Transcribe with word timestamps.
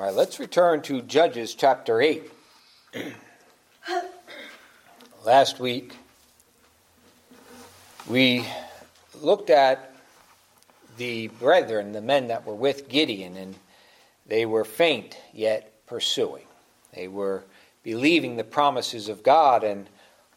All 0.00 0.06
right, 0.06 0.14
let's 0.14 0.40
return 0.40 0.80
to 0.84 1.02
Judges 1.02 1.54
chapter 1.54 2.00
8. 2.00 2.22
Last 5.26 5.60
week, 5.60 5.94
we 8.08 8.46
looked 9.20 9.50
at 9.50 9.94
the 10.96 11.28
brethren, 11.28 11.92
the 11.92 12.00
men 12.00 12.28
that 12.28 12.46
were 12.46 12.54
with 12.54 12.88
Gideon, 12.88 13.36
and 13.36 13.56
they 14.26 14.46
were 14.46 14.64
faint 14.64 15.18
yet 15.34 15.70
pursuing. 15.86 16.46
They 16.94 17.06
were 17.06 17.44
believing 17.82 18.38
the 18.38 18.42
promises 18.44 19.06
of 19.10 19.22
God 19.22 19.62
and 19.62 19.86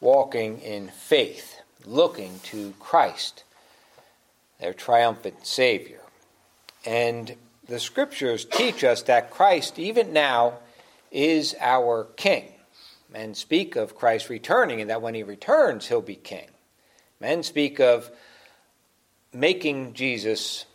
walking 0.02 0.60
in 0.60 0.90
faith, 0.90 1.62
looking 1.86 2.42
to 2.48 2.74
Christ, 2.82 3.46
their 4.60 4.74
triumphant 4.74 5.48
Savior. 5.48 6.02
And 6.86 7.38
the 7.68 7.80
scriptures 7.80 8.46
teach 8.46 8.84
us 8.84 9.04
that 9.04 9.32
Christ, 9.32 9.80
even 9.80 10.14
now, 10.14 10.60
is 11.12 11.56
our 11.60 12.06
King. 12.16 12.52
Men 13.12 13.36
speak 13.36 13.76
of 13.76 13.96
Christ 13.96 14.30
returning 14.30 14.82
and 14.82 14.90
that 14.90 15.02
when 15.02 15.14
he 15.14 15.24
returns, 15.24 15.88
he'll 15.88 16.02
be 16.02 16.16
King. 16.16 16.48
Men 17.20 17.44
speak 17.44 17.80
of 17.80 18.10
making 19.32 19.94
Jesus 19.94 20.66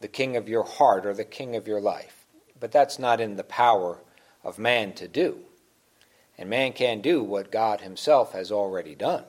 the 0.00 0.08
King 0.08 0.36
of 0.36 0.48
your 0.48 0.64
heart 0.64 1.06
or 1.06 1.14
the 1.14 1.24
King 1.24 1.56
of 1.56 1.68
your 1.68 1.80
life. 1.80 2.24
But 2.58 2.72
that's 2.72 2.98
not 2.98 3.20
in 3.20 3.36
the 3.36 3.44
power 3.44 3.98
of 4.42 4.58
man 4.58 4.92
to 4.94 5.08
do. 5.08 5.38
And 6.36 6.50
man 6.50 6.72
can't 6.72 7.02
do 7.02 7.22
what 7.22 7.52
God 7.52 7.80
himself 7.82 8.32
has 8.32 8.50
already 8.50 8.94
done. 8.94 9.24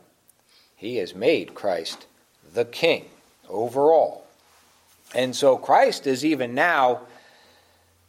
He 0.75 0.97
has 0.97 1.13
made 1.13 1.53
Christ 1.53 2.07
the 2.53 2.65
King 2.65 3.05
over 3.47 3.91
all. 3.91 4.24
And 5.15 5.33
so 5.33 5.57
Christ 5.57 6.07
is 6.07 6.25
even 6.25 6.53
now 6.53 7.01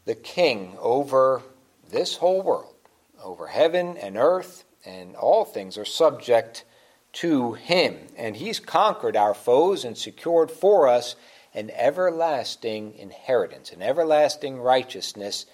the 0.07 0.17
king 0.17 0.77
over 0.81 1.41
this 1.89 2.17
whole 2.17 2.43
world, 2.43 2.75
over 3.23 3.47
heaven 3.47 3.97
and 3.97 4.17
earth, 4.17 4.65
and 4.85 5.15
all 5.15 5.45
things 5.45 5.79
are 5.79 5.85
subject 5.85 6.65
to 7.13 7.55
him. 7.55 7.97
And 8.17 8.37
he's 8.37 8.59
conquered 8.59 9.17
our 9.17 9.35
foes 9.35 9.85
and 9.85 9.97
secured 9.97 10.51
for 10.51 10.89
us 10.89 11.15
an 11.55 11.71
everlasting 11.71 12.95
inheritance, 12.99 13.71
an 13.71 13.83
everlasting 13.83 14.61
righteousness 14.61 15.47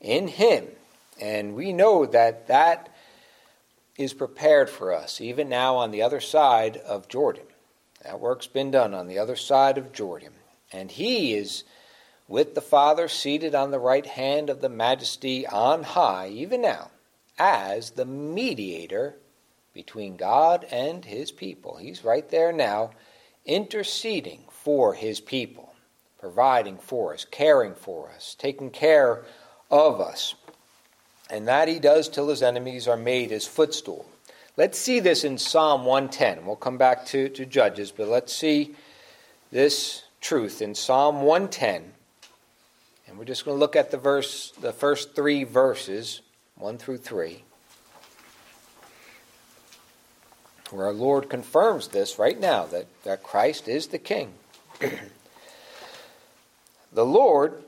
in 0.00 0.28
him. 0.28 0.66
And 1.20 1.54
we 1.54 1.72
know 1.72 2.06
that 2.06 2.48
that 2.48 2.88
is 3.98 4.14
prepared 4.14 4.70
for 4.70 4.94
us, 4.94 5.20
even 5.20 5.48
now 5.48 5.76
on 5.76 5.90
the 5.90 6.02
other 6.02 6.20
side 6.20 6.78
of 6.78 7.08
Jordan. 7.08 7.44
That 8.02 8.18
work's 8.18 8.46
been 8.46 8.70
done 8.70 8.94
on 8.94 9.08
the 9.08 9.18
other 9.18 9.36
side 9.36 9.78
of 9.78 9.92
Jordan. 9.92 10.32
And 10.72 10.90
he 10.90 11.34
is 11.34 11.64
with 12.28 12.54
the 12.54 12.60
Father 12.60 13.08
seated 13.08 13.54
on 13.54 13.70
the 13.70 13.78
right 13.78 14.06
hand 14.06 14.50
of 14.50 14.60
the 14.60 14.68
majesty 14.68 15.46
on 15.46 15.82
high, 15.82 16.28
even 16.28 16.62
now, 16.62 16.90
as 17.38 17.90
the 17.90 18.04
mediator 18.04 19.16
between 19.72 20.16
God 20.16 20.66
and 20.70 21.04
his 21.04 21.30
people. 21.30 21.76
He's 21.76 22.02
right 22.02 22.28
there 22.30 22.52
now, 22.52 22.90
interceding 23.44 24.44
for 24.50 24.94
his 24.94 25.20
people, 25.20 25.72
providing 26.18 26.78
for 26.78 27.14
us, 27.14 27.26
caring 27.30 27.74
for 27.74 28.10
us, 28.10 28.34
taking 28.38 28.70
care 28.70 29.24
of 29.70 30.00
us. 30.00 30.34
And 31.30 31.46
that 31.46 31.68
he 31.68 31.78
does 31.78 32.08
till 32.08 32.28
his 32.28 32.42
enemies 32.42 32.88
are 32.88 32.96
made 32.96 33.30
his 33.30 33.46
footstool. 33.46 34.06
Let's 34.56 34.78
see 34.78 35.00
this 35.00 35.22
in 35.22 35.38
Psalm 35.38 35.84
110. 35.84 36.46
We'll 36.46 36.56
come 36.56 36.78
back 36.78 37.04
to, 37.06 37.28
to 37.28 37.44
Judges, 37.44 37.92
but 37.92 38.08
let's 38.08 38.34
see 38.34 38.74
this 39.52 40.05
truth 40.26 40.60
in 40.60 40.74
Psalm 40.74 41.22
110. 41.22 41.92
And 43.06 43.16
we're 43.16 43.24
just 43.24 43.44
going 43.44 43.54
to 43.54 43.60
look 43.60 43.76
at 43.76 43.92
the 43.92 43.96
verse 43.96 44.52
the 44.60 44.72
first 44.72 45.14
3 45.14 45.44
verses, 45.44 46.20
1 46.56 46.78
through 46.78 46.98
3. 46.98 47.44
Where 50.70 50.86
our 50.86 50.92
Lord 50.92 51.30
confirms 51.30 51.86
this 51.88 52.18
right 52.18 52.40
now 52.40 52.66
that, 52.66 52.86
that 53.04 53.22
Christ 53.22 53.68
is 53.68 53.86
the 53.86 53.98
king. 53.98 54.34
the 56.92 57.06
Lord, 57.06 57.62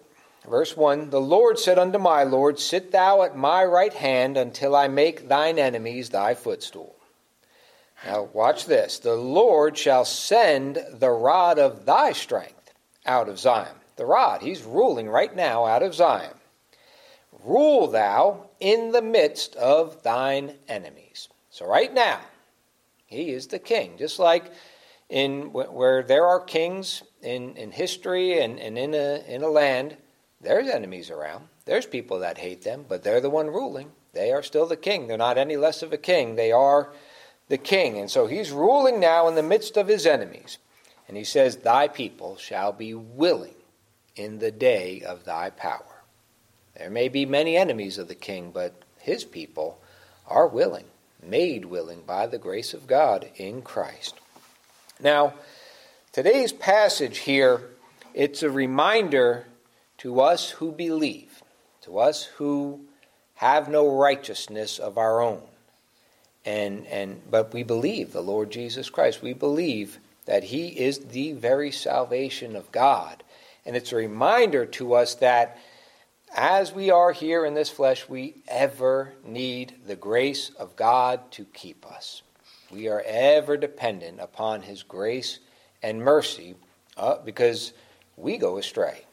verse 0.51 0.77
1 0.77 1.11
The 1.11 1.21
Lord 1.21 1.61
said 1.61 1.79
unto 1.79 1.99
my 1.99 2.25
Lord, 2.25 2.59
Sit 2.59 2.91
thou 2.91 3.23
at 3.23 3.37
my 3.37 3.65
right 3.65 3.95
hand 3.95 4.37
until 4.37 4.75
I 4.75 4.89
make 4.89 5.29
thine 5.29 5.61
enemies 5.61 6.09
thy 6.09 6.35
footstool. 6.35 6.97
Now, 8.05 8.29
watch 8.33 8.67
this. 8.67 8.99
The 8.99 9.15
Lord 9.15 9.79
shall 9.79 10.05
send 10.05 10.85
the 10.93 11.11
rod 11.11 11.61
of 11.61 11.85
thy 11.85 12.13
strength 12.13 12.58
out 13.09 13.29
of 13.29 13.39
Zion. 13.39 13.75
The 13.97 14.07
rod, 14.07 14.43
he's 14.43 14.63
ruling 14.63 15.09
right 15.09 15.35
now 15.35 15.65
out 15.65 15.83
of 15.83 15.95
Zion. 15.95 16.35
Rule 17.45 17.89
thou 17.89 18.49
in 18.61 18.93
the 18.93 19.03
midst 19.03 19.57
of 19.57 20.03
thine 20.03 20.55
enemies. 20.69 21.29
So, 21.51 21.67
right 21.67 21.93
now, 21.93 22.21
he 23.07 23.31
is 23.31 23.49
the 23.49 23.59
king. 23.59 23.97
Just 23.99 24.19
like 24.19 24.53
in 25.09 25.53
where 25.53 26.03
there 26.03 26.27
are 26.27 26.41
kings 26.41 27.03
in, 27.23 27.57
in 27.57 27.73
history 27.73 28.41
and, 28.41 28.61
and 28.61 28.79
in, 28.79 28.95
a, 28.95 29.25
in 29.27 29.43
a 29.43 29.49
land, 29.49 29.97
there's 30.41 30.69
enemies 30.69 31.11
around. 31.11 31.49
There's 31.65 31.87
people 31.87 32.21
that 32.21 32.39
hate 32.39 32.63
them, 32.63 32.85
but 32.89 33.03
they're 33.03 33.21
the 33.21 33.31
one 33.31 33.49
ruling. 33.49 33.91
They 34.13 34.33
are 34.33 34.43
still 34.43 34.67
the 34.67 34.77
king. 34.77 35.07
They're 35.07 35.19
not 35.19 35.39
any 35.39 35.57
less 35.57 35.83
of 35.83 35.93
a 35.93 35.99
king. 35.99 36.37
They 36.37 36.53
are 36.53 36.93
the 37.49 37.59
king. 37.59 37.99
And 37.99 38.11
so 38.11 38.27
he's 38.27 38.51
ruling 38.51 39.01
now 39.01 39.29
in 39.29 39.35
the 39.35 39.43
midst 39.43 39.77
of 39.77 39.89
his 39.89 40.07
enemies. 40.07 40.59
And 41.09 41.17
he 41.17 41.25
says, 41.25 41.57
Thy 41.57 41.89
people 41.89 42.37
shall 42.37 42.73
be 42.73 42.95
willing 42.95 43.55
in 44.15 44.39
the 44.39 44.51
day 44.51 45.01
of 45.01 45.25
thy 45.25 45.51
power. 45.51 46.03
There 46.77 46.91
may 46.91 47.09
be 47.09 47.27
many 47.27 47.57
enemies 47.57 47.99
of 47.99 48.09
the 48.09 48.15
king, 48.15 48.51
but 48.53 48.75
his 49.01 49.25
people 49.25 49.81
are 50.27 50.47
willing, 50.47 50.85
made 51.23 51.65
willing 51.65 52.03
by 52.07 52.27
the 52.27 52.39
grace 52.39 52.75
of 52.75 52.87
God 52.87 53.29
in 53.37 53.63
Christ. 53.63 54.15
Now, 55.01 55.35
today's 56.13 56.53
passage 56.53 57.19
here, 57.19 57.63
it's 58.15 58.43
a 58.43 58.51
reminder 58.51 59.47
to 59.99 60.21
us 60.21 60.51
who 60.51 60.71
believe, 60.71 61.43
to 61.83 61.99
us 61.99 62.25
who 62.25 62.81
have 63.37 63.69
no 63.69 63.89
righteousness 63.89 64.79
of 64.79 64.99
our 64.99 65.21
own 65.21 65.43
and 66.49 66.87
and 66.87 67.21
but 67.31 67.53
we 67.53 67.63
believe 67.63 68.13
the 68.13 68.23
Lord 68.23 68.51
Jesus 68.51 68.89
Christ. 68.89 69.23
We 69.23 69.35
believe 69.35 69.99
that 70.29 70.45
he 70.45 70.69
is 70.69 70.99
the 70.99 71.33
very 71.33 71.73
salvation 71.73 72.55
of 72.55 72.71
God. 72.71 73.25
And 73.65 73.75
it's 73.75 73.93
a 73.93 73.97
reminder 73.97 74.67
to 74.67 74.93
us 74.93 75.15
that 75.17 75.59
as 76.37 76.71
we 76.71 76.91
are 76.91 77.13
here 77.13 77.47
in 77.47 77.55
this 77.55 77.71
flesh, 77.71 78.07
we 78.11 78.35
ever 78.47 79.15
need 79.25 79.75
the 79.87 79.97
grace 79.97 80.51
of 80.59 80.77
God 80.77 81.33
to 81.33 81.47
keep 81.47 81.87
us. 81.91 82.21
We 82.71 82.89
are 82.89 83.03
ever 83.07 83.57
dependent 83.57 84.21
upon 84.21 84.61
his 84.61 84.83
grace 84.83 85.39
and 85.83 86.03
mercy 86.03 86.57
uh, 86.99 87.17
because 87.25 87.73
we 88.19 88.37
go 88.37 88.59
astray. 88.59 89.07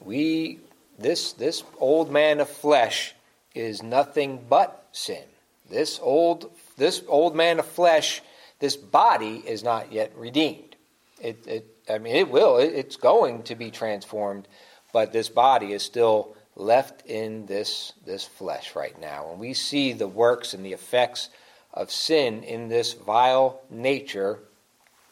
We 0.00 0.60
this 0.98 1.34
this 1.34 1.62
old 1.78 2.10
man 2.10 2.40
of 2.40 2.48
flesh 2.48 3.14
is 3.54 3.82
nothing 3.82 4.46
but 4.48 4.88
sin. 4.92 5.24
This 5.68 6.00
old, 6.02 6.50
this 6.78 7.02
old 7.06 7.36
man 7.36 7.58
of 7.58 7.66
flesh, 7.66 8.22
this 8.58 8.76
body 8.76 9.42
is 9.46 9.62
not 9.62 9.92
yet 9.92 10.12
redeemed. 10.16 10.76
It, 11.20 11.46
it, 11.46 11.66
I 11.88 11.98
mean, 11.98 12.16
it 12.16 12.30
will. 12.30 12.58
It, 12.58 12.74
it's 12.74 12.96
going 12.96 13.44
to 13.44 13.54
be 13.54 13.70
transformed, 13.70 14.48
but 14.92 15.12
this 15.12 15.28
body 15.28 15.72
is 15.72 15.82
still 15.82 16.36
left 16.56 17.06
in 17.06 17.46
this, 17.46 17.92
this 18.04 18.24
flesh 18.24 18.74
right 18.74 18.98
now. 19.00 19.30
And 19.30 19.38
we 19.38 19.54
see 19.54 19.92
the 19.92 20.08
works 20.08 20.54
and 20.54 20.64
the 20.64 20.72
effects 20.72 21.30
of 21.72 21.90
sin 21.90 22.42
in 22.42 22.68
this 22.68 22.94
vile 22.94 23.60
nature 23.70 24.40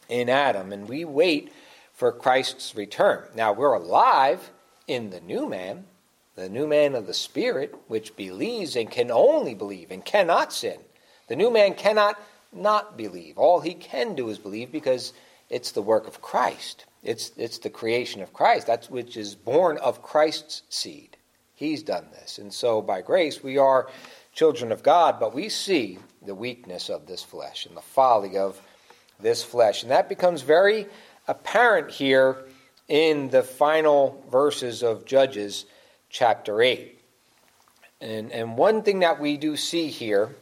in 0.09 0.29
Adam, 0.29 0.73
and 0.73 0.89
we 0.89 1.05
wait 1.05 1.53
for 1.93 2.13
Christ's 2.13 2.75
return. 2.75 3.25
Now, 3.35 3.53
we're 3.53 3.75
alive 3.75 4.51
in 4.87 5.11
the 5.11 5.21
new 5.21 5.49
man, 5.49 5.85
the 6.35 6.49
new 6.49 6.67
man 6.67 6.95
of 6.95 7.07
the 7.07 7.15
Spirit, 7.15 7.75
which 7.89 8.17
believes 8.17 8.77
and 8.77 8.91
can 8.91 9.11
only 9.11 9.55
believe 9.55 9.91
and 9.91 10.05
cannot 10.05 10.53
sin. 10.53 10.79
The 11.29 11.37
new 11.37 11.51
man 11.51 11.75
cannot 11.75 12.21
not 12.57 12.97
believe. 12.97 13.39
All 13.39 13.61
he 13.61 13.75
can 13.75 14.15
do 14.15 14.29
is 14.29 14.39
believe 14.39 14.73
because 14.73 15.13
it's 15.49 15.73
the 15.73 15.83
work 15.83 16.09
of 16.09 16.21
Christ. 16.21 16.87
It's, 17.03 17.31
it's 17.37 17.59
the 17.59 17.71
creation 17.71 18.23
of 18.23 18.33
Christ. 18.33 18.67
That's 18.67 18.91
which 18.91 19.17
is 19.17 19.35
born 19.35 19.79
of 19.79 20.03
Christ's 20.03 20.63
seed. 20.69 21.17
He's 21.55 21.83
done 21.83 22.07
this. 22.13 22.39
And 22.39 22.53
so 22.53 22.83
by 22.83 23.01
grace 23.01 23.43
we 23.43 23.59
are 23.59 23.89
children 24.33 24.73
of 24.73 24.83
God, 24.83 25.19
but 25.19 25.35
we 25.35 25.49
see 25.49 25.99
the 26.25 26.35
weakness 26.35 26.91
of 26.91 27.07
this 27.07 27.23
flesh 27.23 27.67
and 27.67 27.77
the 27.77 27.81
folly 27.81 28.37
of 28.37 28.61
this 29.21 29.43
flesh. 29.43 29.83
And 29.83 29.91
that 29.91 30.09
becomes 30.09 30.43
very 30.43 30.87
apparent 31.27 31.91
here 31.91 32.37
in 32.89 33.31
the 33.31 33.43
final 33.43 34.23
verses 34.31 34.83
of 34.83 35.07
Judges 35.07 35.65
chapter 36.11 36.61
8. 36.61 36.99
And, 38.01 38.31
and 38.33 38.59
one 38.59 38.83
thing 38.83 39.01
that 39.01 39.21
we 39.21 39.37
do 39.37 39.57
see 39.57 39.89
here 39.89 40.35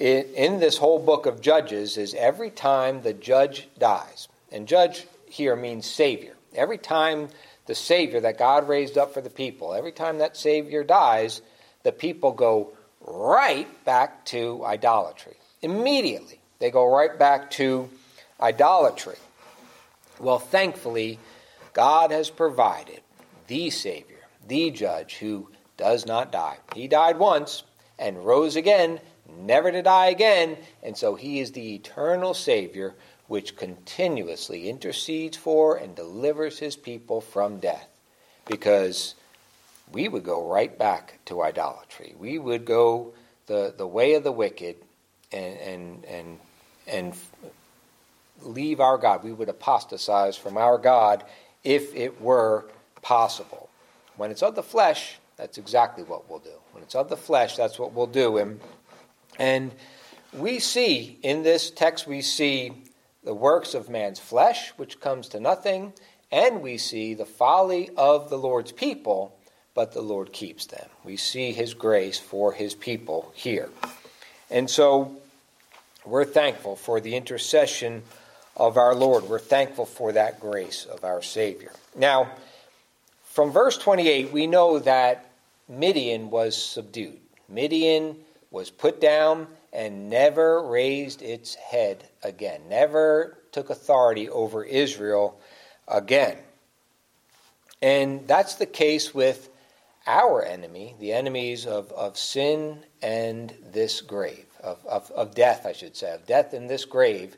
in, 0.00 0.24
in 0.34 0.58
this 0.58 0.78
whole 0.78 0.98
book 0.98 1.26
of 1.26 1.40
Judges 1.40 1.96
is 1.96 2.14
every 2.14 2.50
time 2.50 3.02
the 3.02 3.12
judge 3.12 3.68
dies, 3.78 4.26
and 4.50 4.66
judge 4.66 5.06
here 5.26 5.54
means 5.54 5.86
Savior, 5.86 6.34
every 6.56 6.78
time 6.78 7.28
the 7.70 7.74
Savior 7.76 8.18
that 8.18 8.36
God 8.36 8.66
raised 8.66 8.98
up 8.98 9.14
for 9.14 9.20
the 9.20 9.30
people. 9.30 9.74
Every 9.74 9.92
time 9.92 10.18
that 10.18 10.36
Savior 10.36 10.82
dies, 10.82 11.40
the 11.84 11.92
people 11.92 12.32
go 12.32 12.72
right 13.00 13.68
back 13.84 14.24
to 14.24 14.64
idolatry. 14.64 15.36
Immediately, 15.62 16.40
they 16.58 16.72
go 16.72 16.92
right 16.92 17.16
back 17.16 17.48
to 17.52 17.88
idolatry. 18.40 19.14
Well, 20.18 20.40
thankfully, 20.40 21.20
God 21.72 22.10
has 22.10 22.28
provided 22.28 23.02
the 23.46 23.70
Savior, 23.70 24.26
the 24.48 24.72
Judge, 24.72 25.18
who 25.18 25.48
does 25.76 26.06
not 26.06 26.32
die. 26.32 26.56
He 26.74 26.88
died 26.88 27.20
once 27.20 27.62
and 28.00 28.26
rose 28.26 28.56
again, 28.56 28.98
never 29.38 29.70
to 29.70 29.82
die 29.82 30.08
again, 30.08 30.56
and 30.82 30.96
so 30.96 31.14
he 31.14 31.40
is 31.40 31.52
the 31.52 31.74
eternal 31.74 32.34
Savior 32.34 32.94
which 33.30 33.54
continuously 33.54 34.68
intercedes 34.68 35.36
for 35.36 35.76
and 35.76 35.94
delivers 35.94 36.58
his 36.58 36.74
people 36.74 37.20
from 37.20 37.60
death. 37.60 37.88
Because 38.46 39.14
we 39.92 40.08
would 40.08 40.24
go 40.24 40.50
right 40.50 40.76
back 40.76 41.20
to 41.26 41.40
idolatry. 41.42 42.14
We 42.18 42.40
would 42.40 42.64
go 42.64 43.12
the, 43.46 43.72
the 43.76 43.86
way 43.86 44.14
of 44.14 44.24
the 44.24 44.32
wicked 44.32 44.76
and, 45.32 45.56
and, 45.58 46.04
and, 46.06 46.38
and 46.88 47.14
leave 48.42 48.80
our 48.80 48.98
God. 48.98 49.22
We 49.22 49.32
would 49.32 49.48
apostatize 49.48 50.36
from 50.36 50.56
our 50.56 50.76
God 50.76 51.22
if 51.62 51.94
it 51.94 52.20
were 52.20 52.64
possible. 53.00 53.68
When 54.16 54.32
it's 54.32 54.42
of 54.42 54.56
the 54.56 54.62
flesh, 54.64 55.18
that's 55.36 55.56
exactly 55.56 56.02
what 56.02 56.28
we'll 56.28 56.40
do. 56.40 56.50
When 56.72 56.82
it's 56.82 56.96
of 56.96 57.08
the 57.08 57.16
flesh, 57.16 57.56
that's 57.56 57.78
what 57.78 57.92
we'll 57.92 58.06
do. 58.08 58.38
And, 58.38 58.60
and 59.38 59.72
we 60.32 60.58
see 60.58 61.18
in 61.22 61.42
this 61.42 61.70
text, 61.70 62.06
we 62.06 62.22
see 62.22 62.72
the 63.24 63.34
works 63.34 63.74
of 63.74 63.88
man's 63.88 64.18
flesh, 64.18 64.70
which 64.76 65.00
comes 65.00 65.28
to 65.28 65.40
nothing, 65.40 65.92
and 66.30 66.62
we 66.62 66.78
see 66.78 67.14
the 67.14 67.26
folly 67.26 67.90
of 67.96 68.30
the 68.30 68.38
Lord's 68.38 68.72
people, 68.72 69.36
but 69.74 69.92
the 69.92 70.02
Lord 70.02 70.32
keeps 70.32 70.66
them. 70.66 70.88
We 71.04 71.16
see 71.16 71.52
his 71.52 71.74
grace 71.74 72.18
for 72.18 72.52
his 72.52 72.74
people 72.74 73.32
here. 73.34 73.68
And 74.50 74.70
so 74.70 75.16
we're 76.04 76.24
thankful 76.24 76.76
for 76.76 77.00
the 77.00 77.16
intercession 77.16 78.02
of 78.56 78.76
our 78.76 78.94
Lord. 78.94 79.24
We're 79.24 79.38
thankful 79.38 79.86
for 79.86 80.12
that 80.12 80.40
grace 80.40 80.84
of 80.84 81.04
our 81.04 81.22
Savior. 81.22 81.72
Now, 81.96 82.30
from 83.24 83.52
verse 83.52 83.78
28, 83.78 84.32
we 84.32 84.46
know 84.46 84.78
that 84.80 85.30
Midian 85.68 86.30
was 86.30 86.60
subdued. 86.60 87.18
Midian 87.48 88.16
was 88.50 88.70
put 88.70 89.00
down 89.00 89.46
and 89.72 90.10
never 90.10 90.62
raised 90.66 91.22
its 91.22 91.54
head 91.54 92.08
again, 92.22 92.62
never 92.68 93.38
took 93.52 93.70
authority 93.70 94.28
over 94.28 94.64
Israel 94.64 95.40
again. 95.86 96.36
And 97.82 98.26
that's 98.26 98.56
the 98.56 98.66
case 98.66 99.14
with 99.14 99.48
our 100.06 100.44
enemy, 100.44 100.94
the 100.98 101.12
enemies 101.12 101.66
of, 101.66 101.92
of 101.92 102.18
sin 102.18 102.84
and 103.00 103.54
this 103.72 104.00
grave, 104.00 104.46
of, 104.62 104.84
of, 104.86 105.10
of 105.12 105.34
death, 105.34 105.66
I 105.66 105.72
should 105.72 105.96
say, 105.96 106.12
of 106.12 106.26
death 106.26 106.52
in 106.52 106.66
this 106.66 106.84
grave, 106.84 107.36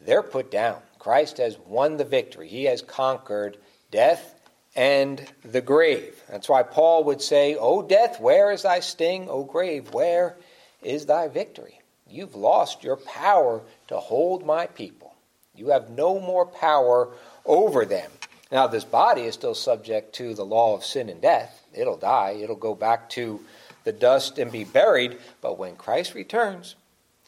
they're 0.00 0.22
put 0.22 0.50
down. 0.50 0.80
Christ 0.98 1.38
has 1.38 1.58
won 1.66 1.96
the 1.96 2.04
victory. 2.04 2.48
He 2.48 2.64
has 2.64 2.82
conquered 2.82 3.56
death 3.90 4.40
and 4.74 5.22
the 5.44 5.60
grave. 5.60 6.22
That's 6.28 6.48
why 6.48 6.62
Paul 6.62 7.04
would 7.04 7.20
say, 7.20 7.56
O 7.56 7.82
death, 7.82 8.20
where 8.20 8.52
is 8.52 8.62
thy 8.62 8.80
sting? 8.80 9.28
O 9.28 9.44
grave, 9.44 9.92
where 9.92 10.36
is 10.82 11.06
thy 11.06 11.28
victory? 11.28 11.80
You've 12.08 12.34
lost 12.34 12.84
your 12.84 12.96
power 12.96 13.62
to 13.88 13.96
hold 13.96 14.44
my 14.44 14.66
people. 14.66 15.14
You 15.54 15.68
have 15.68 15.90
no 15.90 16.20
more 16.20 16.46
power 16.46 17.08
over 17.46 17.84
them. 17.84 18.10
Now, 18.50 18.66
this 18.66 18.84
body 18.84 19.22
is 19.22 19.34
still 19.34 19.54
subject 19.54 20.14
to 20.16 20.34
the 20.34 20.44
law 20.44 20.74
of 20.74 20.84
sin 20.84 21.08
and 21.08 21.20
death. 21.20 21.64
It'll 21.72 21.96
die, 21.96 22.38
it'll 22.42 22.56
go 22.56 22.74
back 22.74 23.08
to 23.10 23.40
the 23.84 23.92
dust 23.92 24.38
and 24.38 24.52
be 24.52 24.64
buried. 24.64 25.18
But 25.40 25.58
when 25.58 25.76
Christ 25.76 26.14
returns, 26.14 26.74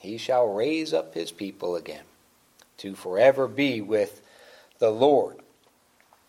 he 0.00 0.18
shall 0.18 0.46
raise 0.46 0.92
up 0.92 1.14
his 1.14 1.32
people 1.32 1.76
again 1.76 2.04
to 2.78 2.94
forever 2.94 3.48
be 3.48 3.80
with 3.80 4.20
the 4.78 4.90
Lord. 4.90 5.38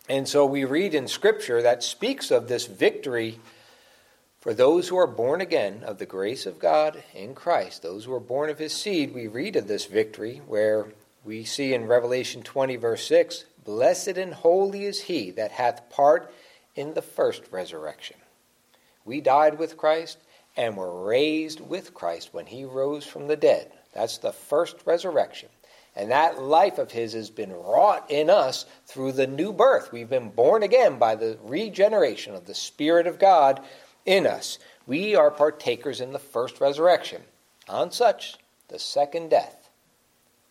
And 0.08 0.28
so 0.28 0.46
we 0.46 0.64
read 0.64 0.94
in 0.94 1.08
Scripture 1.08 1.60
that 1.62 1.82
speaks 1.82 2.30
of 2.30 2.48
this 2.48 2.66
victory 2.66 3.40
for 4.46 4.54
those 4.54 4.86
who 4.86 4.96
are 4.96 5.08
born 5.08 5.40
again 5.40 5.82
of 5.82 5.98
the 5.98 6.06
grace 6.06 6.46
of 6.46 6.60
God 6.60 7.02
in 7.12 7.34
Christ, 7.34 7.82
those 7.82 8.04
who 8.04 8.14
are 8.14 8.20
born 8.20 8.48
of 8.48 8.60
his 8.60 8.72
seed. 8.72 9.12
We 9.12 9.26
read 9.26 9.56
of 9.56 9.66
this 9.66 9.86
victory 9.86 10.40
where 10.46 10.86
we 11.24 11.44
see 11.44 11.74
in 11.74 11.88
Revelation 11.88 12.44
20, 12.44 12.76
verse 12.76 13.04
6 13.08 13.44
Blessed 13.64 14.16
and 14.16 14.32
holy 14.32 14.84
is 14.84 15.00
he 15.00 15.32
that 15.32 15.50
hath 15.50 15.90
part 15.90 16.32
in 16.76 16.94
the 16.94 17.02
first 17.02 17.42
resurrection. 17.50 18.18
We 19.04 19.20
died 19.20 19.58
with 19.58 19.76
Christ 19.76 20.18
and 20.56 20.76
were 20.76 21.04
raised 21.04 21.60
with 21.60 21.92
Christ 21.92 22.28
when 22.30 22.46
he 22.46 22.64
rose 22.64 23.04
from 23.04 23.26
the 23.26 23.34
dead. 23.34 23.72
That's 23.94 24.18
the 24.18 24.32
first 24.32 24.76
resurrection. 24.84 25.48
And 25.96 26.12
that 26.12 26.40
life 26.40 26.78
of 26.78 26.92
his 26.92 27.14
has 27.14 27.30
been 27.30 27.52
wrought 27.52 28.10
in 28.10 28.30
us 28.30 28.66
through 28.86 29.12
the 29.12 29.26
new 29.26 29.52
birth. 29.52 29.90
We've 29.90 30.08
been 30.08 30.28
born 30.28 30.62
again 30.62 30.98
by 30.98 31.16
the 31.16 31.36
regeneration 31.42 32.36
of 32.36 32.46
the 32.46 32.54
Spirit 32.54 33.08
of 33.08 33.18
God 33.18 33.60
in 34.06 34.26
us. 34.26 34.58
We 34.86 35.14
are 35.14 35.30
partakers 35.30 36.00
in 36.00 36.12
the 36.12 36.18
first 36.18 36.60
resurrection. 36.60 37.22
On 37.68 37.90
such, 37.90 38.36
the 38.68 38.78
second 38.78 39.30
death. 39.30 39.68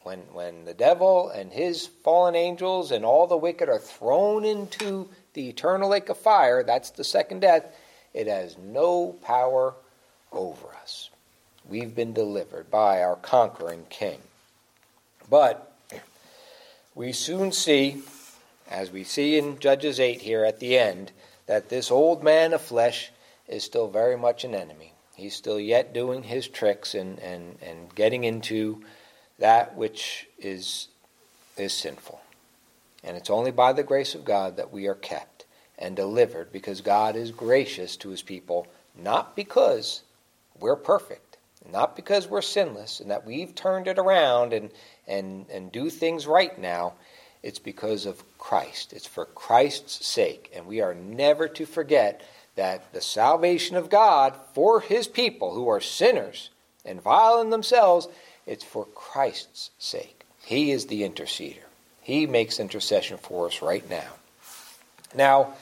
When, 0.04 0.20
when 0.34 0.66
the 0.66 0.74
devil 0.74 1.30
and 1.30 1.52
his 1.52 1.88
fallen 1.88 2.36
angels 2.36 2.92
and 2.92 3.04
all 3.04 3.26
the 3.26 3.38
wicked 3.38 3.70
are 3.70 3.80
thrown 3.80 4.46
into 4.46 5.10
the 5.34 5.50
eternal 5.50 5.90
lake 5.90 6.10
of 6.10 6.18
fire, 6.18 6.64
that's 6.64 6.92
the 6.92 7.04
second 7.04 7.40
death, 7.40 7.76
it 8.14 8.28
has 8.28 8.58
no 8.58 9.14
power 9.24 9.74
over 10.32 10.68
us. 10.82 11.10
We've 11.68 11.96
been 11.96 12.14
delivered 12.14 12.70
by 12.70 13.02
our 13.02 13.16
conquering 13.16 13.86
king. 13.90 14.20
But 15.30 15.72
we 16.94 17.12
soon 17.12 17.52
see, 17.52 18.04
as 18.70 18.92
we 18.92 19.04
see 19.04 19.38
in 19.38 19.60
Judges 19.60 20.00
8 20.00 20.22
here 20.22 20.46
at 20.46 20.60
the 20.60 20.78
end, 20.78 21.12
that 21.48 21.70
this 21.70 21.90
old 21.90 22.24
man 22.24 22.54
of 22.54 22.62
flesh 22.62 23.12
is 23.48 23.64
still 23.64 23.88
very 23.88 24.18
much 24.18 24.44
an 24.44 24.56
enemy. 24.56 24.94
He's 25.16 25.36
still 25.36 25.60
yet 25.60 25.94
doing 25.94 26.24
his 26.24 26.48
tricks 26.48 26.94
and, 26.94 27.20
and, 27.20 27.58
and 27.62 27.94
getting 27.96 28.24
into 28.24 28.84
that 29.40 29.76
which 29.76 30.28
is, 30.40 30.88
is 31.58 31.74
sinful. 31.74 32.20
And 33.04 33.16
it's 33.16 33.30
only 33.30 33.52
by 33.52 33.74
the 33.74 33.84
grace 33.84 34.16
of 34.16 34.26
God 34.26 34.58
that 34.58 34.72
we 34.72 34.88
are 34.88 34.96
kept 34.96 35.46
and 35.78 35.96
delivered 35.96 36.52
because 36.52 36.82
God 36.82 37.16
is 37.16 37.32
gracious 37.32 37.98
to 37.98 38.10
his 38.10 38.22
people, 38.22 38.68
not 38.98 39.36
because 39.36 40.02
we're 40.60 40.76
perfect, 40.76 41.38
not 41.72 41.96
because 41.96 42.28
we're 42.28 42.42
sinless 42.42 43.00
and 43.00 43.12
that 43.12 43.26
we've 43.26 43.54
turned 43.54 43.88
it 43.88 44.00
around 44.00 44.54
and, 44.54 44.72
and, 45.08 45.46
and 45.50 45.72
do 45.72 45.90
things 45.90 46.28
right 46.28 46.58
now, 46.58 46.94
it's 47.44 47.60
because 47.60 48.06
of 48.06 48.24
Christ. 48.40 48.92
It's 48.92 49.06
for 49.06 49.26
Christ's 49.26 50.06
sake. 50.06 50.52
And 50.56 50.66
we 50.66 50.82
are 50.82 50.96
never 50.96 51.48
to 51.50 51.66
forget 51.66 52.22
that 52.56 52.94
the 52.94 53.02
salvation 53.02 53.76
of 53.76 53.90
God 53.90 54.36
for 54.54 54.80
his 54.80 55.08
people 55.08 55.54
who 55.54 55.68
are 55.68 55.82
sinners 55.82 56.50
and 56.86 57.02
vile 57.02 57.42
in 57.42 57.50
themselves, 57.50 58.08
it's 58.46 58.64
for 58.64 58.86
Christ's 58.86 59.72
sake. 59.78 60.26
He 60.44 60.72
is 60.72 60.86
the 60.86 61.02
interceder. 61.02 61.58
He 62.02 62.28
makes 62.28 62.60
intercession 62.60 63.18
for 63.18 63.48
us 63.48 63.62
right 63.62 63.88
now. 63.90 64.12
Now, 65.16 65.54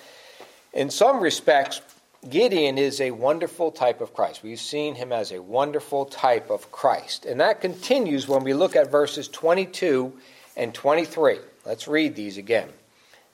in 0.73 0.89
some 0.89 1.21
respects, 1.21 1.81
Gideon 2.29 2.77
is 2.77 3.01
a 3.01 3.11
wonderful 3.11 3.71
type 3.71 4.01
of 4.01 4.13
Christ. 4.13 4.43
We've 4.43 4.59
seen 4.59 4.95
him 4.95 5.11
as 5.11 5.31
a 5.31 5.41
wonderful 5.41 6.05
type 6.05 6.49
of 6.49 6.71
Christ. 6.71 7.25
And 7.25 7.39
that 7.39 7.61
continues 7.61 8.27
when 8.27 8.43
we 8.43 8.53
look 8.53 8.75
at 8.75 8.91
verses 8.91 9.27
22 9.27 10.13
and 10.55 10.73
23. 10.73 11.39
Let's 11.65 11.87
read 11.87 12.15
these 12.15 12.37
again. 12.37 12.69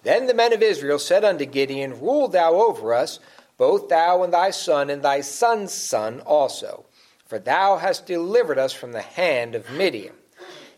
Then 0.04 0.28
the 0.28 0.34
men 0.34 0.54
of 0.54 0.62
Israel 0.62 1.00
said 1.00 1.24
unto 1.24 1.46
Gideon, 1.46 2.00
Rule 2.00 2.28
thou 2.28 2.54
over 2.54 2.94
us, 2.94 3.20
both 3.60 3.90
thou 3.90 4.24
and 4.24 4.34
thy 4.34 4.50
son, 4.50 4.90
and 4.90 5.04
thy 5.04 5.20
son's 5.20 5.74
son 5.74 6.22
also, 6.22 6.86
for 7.28 7.38
thou 7.38 7.78
hast 7.78 8.08
delivered 8.08 8.58
us 8.58 8.74
from 8.74 8.94
the 8.94 9.02
hand 9.02 9.54
of 9.54 9.70
Midian. 9.70 10.16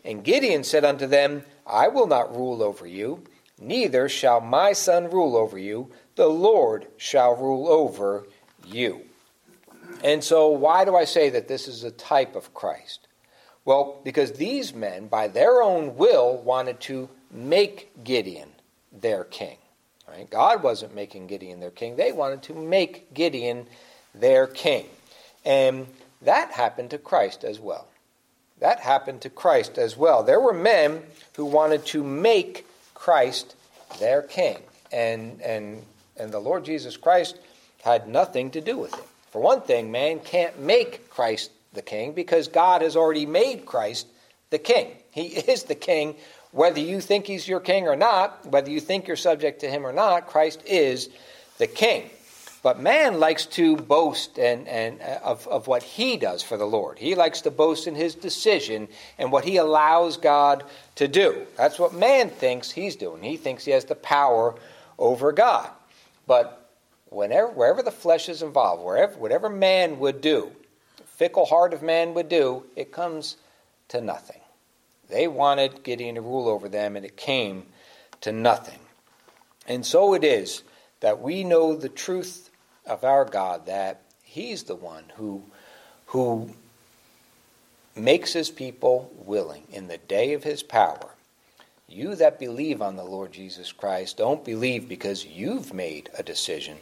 And 0.04 0.24
Gideon 0.24 0.64
said 0.64 0.84
unto 0.84 1.06
them, 1.06 1.44
I 1.64 1.86
will 1.86 2.08
not 2.08 2.36
rule 2.36 2.60
over 2.60 2.84
you, 2.86 3.22
neither 3.58 4.08
shall 4.08 4.40
my 4.40 4.72
son 4.72 5.08
rule 5.08 5.36
over 5.36 5.56
you 5.56 5.92
the 6.16 6.26
Lord 6.26 6.88
shall 6.96 7.36
rule 7.36 7.68
over 7.68 8.26
you. 8.66 9.02
And 10.02 10.22
so, 10.22 10.48
why 10.48 10.84
do 10.84 10.96
I 10.96 11.04
say 11.04 11.30
that 11.30 11.46
this 11.46 11.68
is 11.68 11.84
a 11.84 11.90
type 11.92 12.34
of 12.34 12.52
Christ? 12.52 13.06
Well, 13.64 14.00
because 14.02 14.32
these 14.32 14.74
men, 14.74 15.06
by 15.06 15.28
their 15.28 15.62
own 15.62 15.94
will, 15.96 16.36
wanted 16.38 16.80
to 16.80 17.08
make 17.30 18.02
Gideon 18.02 18.50
their 18.90 19.22
king. 19.22 19.58
Right? 20.12 20.28
God 20.28 20.62
wasn't 20.62 20.94
making 20.94 21.26
Gideon 21.26 21.60
their 21.60 21.70
king, 21.70 21.96
they 21.96 22.12
wanted 22.12 22.42
to 22.44 22.54
make 22.54 23.12
Gideon 23.14 23.66
their 24.14 24.46
king. 24.46 24.86
And 25.44 25.86
that 26.22 26.52
happened 26.52 26.90
to 26.90 26.98
Christ 26.98 27.44
as 27.44 27.58
well. 27.58 27.86
That 28.60 28.78
happened 28.78 29.22
to 29.22 29.30
Christ 29.30 29.78
as 29.78 29.96
well. 29.96 30.22
There 30.22 30.38
were 30.38 30.52
men 30.52 31.02
who 31.36 31.46
wanted 31.46 31.84
to 31.86 32.04
make 32.04 32.66
Christ 32.94 33.56
their 33.98 34.22
king. 34.22 34.58
And, 34.92 35.40
and 35.40 35.82
And 36.16 36.30
the 36.30 36.38
Lord 36.38 36.64
Jesus 36.64 36.96
Christ 36.96 37.38
had 37.82 38.06
nothing 38.06 38.50
to 38.52 38.60
do 38.60 38.78
with 38.78 38.94
it. 38.94 39.04
For 39.30 39.40
one 39.40 39.62
thing, 39.62 39.90
man 39.90 40.20
can't 40.20 40.60
make 40.60 41.08
Christ 41.10 41.50
the 41.72 41.82
king 41.82 42.12
because 42.12 42.48
God 42.48 42.82
has 42.82 42.96
already 42.96 43.26
made 43.26 43.64
Christ 43.66 44.06
the 44.50 44.58
king. 44.58 44.92
He 45.10 45.26
is 45.52 45.64
the 45.64 45.74
king, 45.74 46.14
whether 46.52 46.80
you 46.80 47.00
think 47.00 47.26
he's 47.26 47.48
your 47.48 47.60
king 47.60 47.88
or 47.88 47.96
not, 47.96 48.46
whether 48.46 48.70
you 48.70 48.78
think 48.78 49.06
you're 49.08 49.16
subject 49.16 49.60
to 49.60 49.68
him 49.68 49.86
or 49.86 49.92
not, 49.92 50.28
Christ 50.28 50.62
is 50.66 51.08
the 51.58 51.66
king. 51.66 52.10
But 52.62 52.78
man 52.78 53.18
likes 53.18 53.46
to 53.46 53.76
boast 53.76 54.38
and, 54.38 54.68
and 54.68 55.00
uh, 55.00 55.18
of, 55.24 55.48
of 55.48 55.66
what 55.66 55.82
he 55.82 56.16
does 56.16 56.44
for 56.44 56.56
the 56.56 56.66
Lord. 56.66 56.98
He 56.98 57.16
likes 57.16 57.40
to 57.40 57.50
boast 57.50 57.88
in 57.88 57.96
his 57.96 58.14
decision 58.14 58.86
and 59.18 59.32
what 59.32 59.44
he 59.44 59.56
allows 59.56 60.16
God 60.16 60.62
to 60.94 61.08
do. 61.08 61.44
That's 61.56 61.78
what 61.80 61.92
man 61.92 62.30
thinks 62.30 62.70
he's 62.70 62.94
doing. 62.94 63.22
He 63.22 63.36
thinks 63.36 63.64
he 63.64 63.72
has 63.72 63.86
the 63.86 63.96
power 63.96 64.54
over 64.96 65.32
God. 65.32 65.70
But 66.28 66.70
whenever, 67.08 67.48
wherever 67.48 67.82
the 67.82 67.90
flesh 67.90 68.28
is 68.28 68.42
involved, 68.42 68.84
wherever, 68.84 69.14
whatever 69.14 69.48
man 69.48 69.98
would 69.98 70.20
do, 70.20 70.52
fickle 71.04 71.46
heart 71.46 71.74
of 71.74 71.82
man 71.82 72.14
would 72.14 72.28
do, 72.28 72.62
it 72.76 72.92
comes 72.92 73.38
to 73.88 74.00
nothing. 74.00 74.41
They 75.12 75.28
wanted 75.28 75.82
Gideon 75.82 76.14
to 76.14 76.22
rule 76.22 76.48
over 76.48 76.70
them, 76.70 76.96
and 76.96 77.04
it 77.04 77.18
came 77.18 77.66
to 78.22 78.32
nothing. 78.32 78.78
And 79.68 79.84
so 79.84 80.14
it 80.14 80.24
is 80.24 80.62
that 81.00 81.20
we 81.20 81.44
know 81.44 81.76
the 81.76 81.90
truth 81.90 82.48
of 82.86 83.04
our 83.04 83.26
God 83.26 83.66
that 83.66 84.00
He's 84.22 84.62
the 84.62 84.74
one 84.74 85.04
who, 85.16 85.44
who 86.06 86.50
makes 87.94 88.32
His 88.32 88.48
people 88.48 89.12
willing 89.14 89.64
in 89.70 89.86
the 89.86 89.98
day 89.98 90.32
of 90.32 90.44
His 90.44 90.62
power. 90.62 91.10
You 91.86 92.14
that 92.14 92.38
believe 92.38 92.80
on 92.80 92.96
the 92.96 93.04
Lord 93.04 93.32
Jesus 93.32 93.70
Christ 93.70 94.16
don't 94.16 94.42
believe 94.42 94.88
because 94.88 95.26
you've 95.26 95.74
made 95.74 96.08
a 96.16 96.22
decision. 96.22 96.78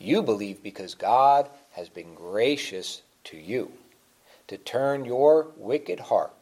You 0.00 0.20
believe 0.20 0.64
because 0.64 0.96
God 0.96 1.48
has 1.70 1.88
been 1.88 2.14
gracious 2.16 3.02
to 3.24 3.36
you 3.36 3.70
to 4.48 4.58
turn 4.58 5.04
your 5.04 5.46
wicked 5.56 6.00
heart 6.00 6.32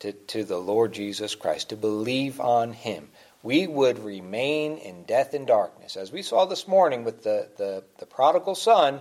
to, 0.00 0.12
to 0.12 0.44
the 0.44 0.58
Lord 0.58 0.92
Jesus 0.92 1.34
Christ, 1.34 1.70
to 1.70 1.76
believe 1.76 2.40
on 2.40 2.72
Him 2.72 3.08
we 3.42 3.66
would 3.66 3.98
remain 3.98 4.78
in 4.78 5.04
death 5.04 5.32
and 5.32 5.46
darkness. 5.46 5.96
As 5.96 6.10
we 6.10 6.22
saw 6.22 6.44
this 6.44 6.66
morning 6.66 7.04
with 7.04 7.22
the, 7.22 7.48
the, 7.56 7.84
the 7.98 8.06
prodigal 8.06 8.54
son, 8.54 9.00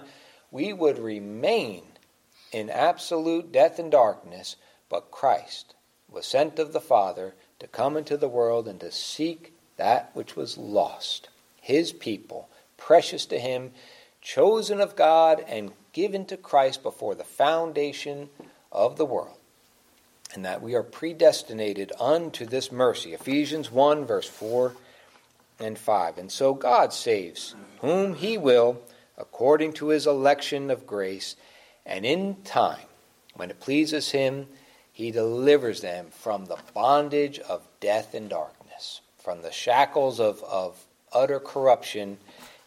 we 0.51 0.73
would 0.73 0.99
remain 0.99 1.83
in 2.51 2.69
absolute 2.69 3.51
death 3.51 3.79
and 3.79 3.91
darkness, 3.91 4.55
but 4.89 5.11
Christ 5.11 5.73
was 6.09 6.25
sent 6.25 6.59
of 6.59 6.71
the 6.71 6.79
Father 6.79 7.33
to 7.59 7.67
come 7.67 7.97
into 7.97 8.15
the 8.15 8.29
world 8.29 8.67
and 8.67 8.79
to 8.79 8.91
seek 8.91 9.53
that 9.77 10.11
which 10.13 10.35
was 10.35 10.57
lost, 10.57 11.29
his 11.59 11.91
people, 11.91 12.47
precious 12.77 13.25
to 13.25 13.39
him, 13.39 13.71
chosen 14.21 14.79
of 14.79 14.95
God, 14.95 15.43
and 15.47 15.71
given 15.93 16.25
to 16.25 16.37
Christ 16.37 16.83
before 16.83 17.15
the 17.15 17.23
foundation 17.23 18.29
of 18.71 18.97
the 18.97 19.05
world 19.05 19.36
and 20.33 20.45
that 20.45 20.61
we 20.61 20.75
are 20.75 20.83
predestinated 20.83 21.91
unto 21.99 22.45
this 22.45 22.71
mercy. 22.71 23.13
Ephesians 23.13 23.71
1, 23.71 24.05
verse 24.05 24.27
4 24.27 24.73
and 25.59 25.77
5. 25.77 26.17
And 26.17 26.31
so 26.31 26.53
God 26.53 26.93
saves 26.93 27.55
whom 27.79 28.15
he 28.15 28.37
will 28.37 28.79
according 29.17 29.73
to 29.73 29.89
his 29.89 30.05
election 30.05 30.69
of 30.69 30.85
grace, 30.85 31.35
and 31.85 32.05
in 32.05 32.35
time, 32.43 32.85
when 33.33 33.49
it 33.49 33.59
pleases 33.59 34.11
him, 34.11 34.47
he 34.93 35.11
delivers 35.11 35.81
them 35.81 36.07
from 36.11 36.45
the 36.45 36.57
bondage 36.73 37.39
of 37.39 37.67
death 37.79 38.13
and 38.13 38.29
darkness, 38.29 39.01
from 39.17 39.41
the 39.41 39.51
shackles 39.51 40.19
of, 40.19 40.43
of 40.43 40.85
utter 41.11 41.39
corruption 41.39 42.17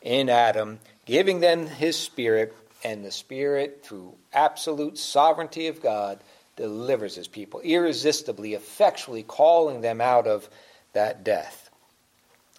in 0.02 0.28
Adam, 0.28 0.78
giving 1.06 1.40
them 1.40 1.66
his 1.66 1.96
Spirit, 1.96 2.54
and 2.82 3.04
the 3.04 3.10
Spirit, 3.10 3.80
through 3.84 4.14
absolute 4.32 4.96
sovereignty 4.96 5.66
of 5.66 5.82
God, 5.82 6.18
delivers 6.60 7.14
his 7.14 7.26
people, 7.26 7.60
irresistibly, 7.60 8.52
effectually 8.52 9.22
calling 9.22 9.80
them 9.80 9.98
out 9.98 10.26
of 10.26 10.46
that 10.92 11.24
death. 11.24 11.70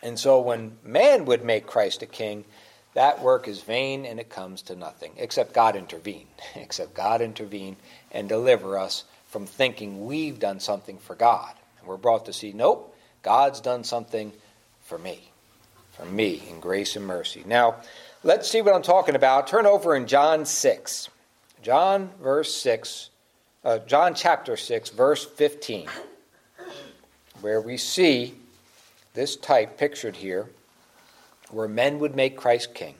And 0.01 0.17
so 0.17 0.41
when 0.41 0.77
man 0.83 1.25
would 1.25 1.45
make 1.45 1.67
Christ 1.67 2.01
a 2.01 2.07
king, 2.07 2.43
that 2.95 3.21
work 3.21 3.47
is 3.47 3.61
vain 3.61 4.05
and 4.07 4.19
it 4.19 4.27
comes 4.27 4.63
to 4.63 4.75
nothing, 4.75 5.11
except 5.17 5.53
God 5.53 5.75
intervene, 5.75 6.25
except 6.55 6.95
God 6.95 7.21
intervene 7.21 7.75
and 8.11 8.27
deliver 8.27 8.79
us 8.79 9.03
from 9.27 9.45
thinking 9.45 10.07
we've 10.07 10.39
done 10.39 10.59
something 10.59 10.97
for 10.97 11.15
God. 11.15 11.53
And 11.77 11.87
we're 11.87 11.97
brought 11.97 12.25
to 12.25 12.33
see, 12.33 12.53
nope, 12.53 12.95
God's 13.21 13.61
done 13.61 13.83
something 13.83 14.33
for 14.81 14.97
me, 14.97 15.29
for 15.91 16.05
me 16.05 16.41
in 16.49 16.59
grace 16.59 16.95
and 16.95 17.05
mercy. 17.05 17.43
Now, 17.45 17.75
let's 18.23 18.49
see 18.49 18.63
what 18.63 18.73
I'm 18.73 18.81
talking 18.81 19.15
about. 19.15 19.45
Turn 19.45 19.67
over 19.67 19.95
in 19.95 20.07
John 20.07 20.45
6. 20.45 21.09
John, 21.61 22.09
verse 22.19 22.55
6 22.55 23.10
uh, 23.63 23.79
John 23.79 24.15
chapter 24.15 24.57
6, 24.57 24.89
verse 24.89 25.25
15, 25.25 25.87
where 27.41 27.61
we 27.61 27.77
see 27.77 28.33
this 29.13 29.35
type 29.35 29.77
pictured 29.77 30.15
here, 30.15 30.49
where 31.51 31.67
men 31.67 31.99
would 31.99 32.15
make 32.15 32.37
Christ 32.37 32.73
king. 32.73 32.95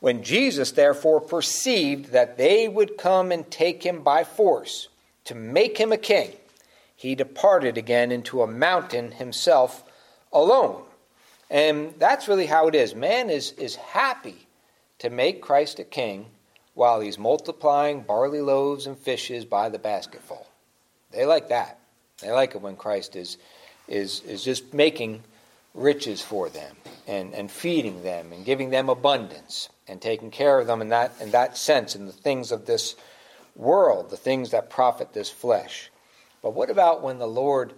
When 0.00 0.22
Jesus 0.22 0.72
therefore 0.72 1.20
perceived 1.20 2.12
that 2.12 2.36
they 2.36 2.68
would 2.68 2.98
come 2.98 3.32
and 3.32 3.50
take 3.50 3.82
him 3.82 4.02
by 4.02 4.24
force 4.24 4.88
to 5.24 5.34
make 5.34 5.78
him 5.78 5.92
a 5.92 5.96
king, 5.96 6.32
he 6.94 7.14
departed 7.14 7.78
again 7.78 8.12
into 8.12 8.42
a 8.42 8.46
mountain 8.46 9.12
himself 9.12 9.84
alone. 10.32 10.82
And 11.50 11.94
that's 11.98 12.28
really 12.28 12.46
how 12.46 12.68
it 12.68 12.74
is. 12.74 12.94
Man 12.94 13.30
is, 13.30 13.52
is 13.52 13.76
happy 13.76 14.46
to 14.98 15.08
make 15.08 15.40
Christ 15.40 15.78
a 15.78 15.84
king 15.84 16.26
while 16.78 17.00
he's 17.00 17.18
multiplying 17.18 18.02
barley 18.02 18.40
loaves 18.40 18.86
and 18.86 18.96
fishes 18.96 19.44
by 19.44 19.68
the 19.68 19.80
basketful. 19.80 20.46
They 21.10 21.26
like 21.26 21.48
that. 21.48 21.80
They 22.22 22.30
like 22.30 22.54
it 22.54 22.62
when 22.62 22.76
Christ 22.76 23.16
is, 23.16 23.36
is, 23.88 24.20
is 24.20 24.44
just 24.44 24.72
making 24.72 25.24
riches 25.74 26.22
for 26.22 26.48
them 26.48 26.76
and, 27.08 27.34
and 27.34 27.50
feeding 27.50 28.04
them 28.04 28.32
and 28.32 28.44
giving 28.44 28.70
them 28.70 28.88
abundance 28.88 29.70
and 29.88 30.00
taking 30.00 30.30
care 30.30 30.60
of 30.60 30.68
them 30.68 30.80
in 30.80 30.90
that, 30.90 31.12
in 31.20 31.32
that 31.32 31.58
sense, 31.58 31.96
in 31.96 32.06
the 32.06 32.12
things 32.12 32.52
of 32.52 32.66
this 32.66 32.94
world, 33.56 34.10
the 34.10 34.16
things 34.16 34.52
that 34.52 34.70
profit 34.70 35.12
this 35.12 35.30
flesh. 35.30 35.90
But 36.42 36.54
what 36.54 36.70
about 36.70 37.02
when 37.02 37.18
the 37.18 37.26
Lord 37.26 37.72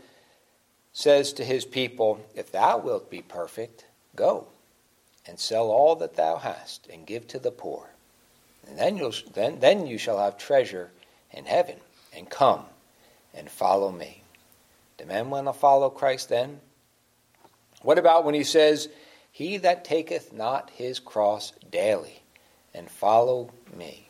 says 0.93 1.33
to 1.33 1.45
his 1.45 1.65
people, 1.65 2.21
If 2.35 2.53
thou 2.53 2.77
wilt 2.77 3.09
be 3.09 3.23
perfect, 3.23 3.87
go 4.15 4.49
and 5.27 5.41
sell 5.41 5.71
all 5.71 5.97
that 5.97 6.17
thou 6.17 6.37
hast 6.37 6.87
and 6.93 7.07
give 7.07 7.27
to 7.29 7.39
the 7.39 7.51
poor 7.51 7.89
and 8.71 8.79
then, 8.79 8.97
you'll, 8.97 9.13
then, 9.35 9.59
then 9.59 9.87
you 9.87 9.99
shall 9.99 10.19
have 10.19 10.39
treasure 10.39 10.91
in 11.33 11.45
heaven, 11.45 11.77
and 12.17 12.31
come 12.31 12.65
and 13.35 13.51
follow 13.51 13.91
me. 13.91 14.23
Do 14.97 15.07
men 15.07 15.29
want 15.29 15.49
to 15.49 15.53
follow 15.53 15.91
Christ 15.91 16.29
then? 16.29 16.61
What 17.83 17.99
about 17.99 18.25
when 18.25 18.35
he 18.35 18.45
says, 18.45 18.89
He 19.33 19.57
that 19.59 19.85
taketh 19.85 20.33
not 20.33 20.71
his 20.71 21.01
cross 21.01 21.53
daily 21.71 22.23
and 22.73 22.89
follow 22.89 23.51
me 23.77 24.09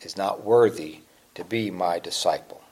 is 0.00 0.16
not 0.16 0.44
worthy 0.44 1.00
to 1.34 1.44
be 1.44 1.72
my 1.72 1.98
disciple? 1.98 2.62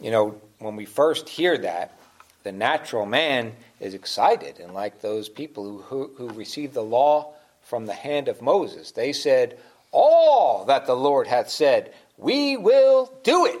You 0.00 0.10
know, 0.10 0.40
when 0.58 0.74
we 0.76 0.86
first 0.86 1.28
hear 1.28 1.58
that, 1.58 1.98
the 2.44 2.52
natural 2.52 3.04
man 3.04 3.52
is 3.78 3.92
excited, 3.92 4.58
and 4.58 4.72
like 4.72 5.02
those 5.02 5.28
people 5.28 5.64
who, 5.64 5.82
who, 5.82 6.10
who 6.16 6.28
receive 6.30 6.72
the 6.72 6.82
law 6.82 7.34
from 7.68 7.86
the 7.86 7.94
hand 7.94 8.28
of 8.28 8.42
Moses. 8.42 8.92
They 8.92 9.12
said, 9.12 9.58
All 9.92 10.64
that 10.64 10.86
the 10.86 10.96
Lord 10.96 11.26
hath 11.26 11.50
said, 11.50 11.92
we 12.16 12.56
will 12.56 13.12
do 13.22 13.46
it. 13.46 13.60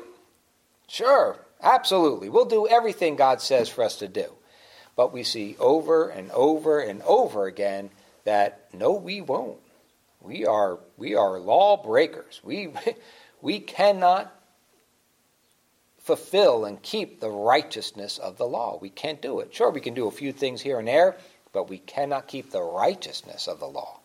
Sure, 0.88 1.38
absolutely. 1.62 2.28
We'll 2.28 2.46
do 2.46 2.66
everything 2.66 3.16
God 3.16 3.40
says 3.40 3.68
for 3.68 3.84
us 3.84 3.96
to 3.98 4.08
do. 4.08 4.32
But 4.96 5.12
we 5.12 5.22
see 5.22 5.56
over 5.60 6.08
and 6.08 6.30
over 6.32 6.80
and 6.80 7.02
over 7.02 7.46
again 7.46 7.90
that 8.24 8.68
no, 8.72 8.92
we 8.92 9.20
won't. 9.20 9.58
We 10.20 10.44
are, 10.44 10.78
we 10.96 11.14
are 11.14 11.38
lawbreakers. 11.38 12.40
We, 12.42 12.72
we 13.42 13.60
cannot 13.60 14.34
fulfill 15.98 16.64
and 16.64 16.82
keep 16.82 17.20
the 17.20 17.30
righteousness 17.30 18.18
of 18.18 18.38
the 18.38 18.46
law. 18.46 18.78
We 18.80 18.88
can't 18.88 19.20
do 19.20 19.40
it. 19.40 19.54
Sure, 19.54 19.70
we 19.70 19.80
can 19.80 19.94
do 19.94 20.08
a 20.08 20.10
few 20.10 20.32
things 20.32 20.62
here 20.62 20.78
and 20.78 20.88
there, 20.88 21.16
but 21.52 21.68
we 21.68 21.78
cannot 21.78 22.28
keep 22.28 22.50
the 22.50 22.62
righteousness 22.62 23.46
of 23.46 23.60
the 23.60 23.66
law 23.66 24.00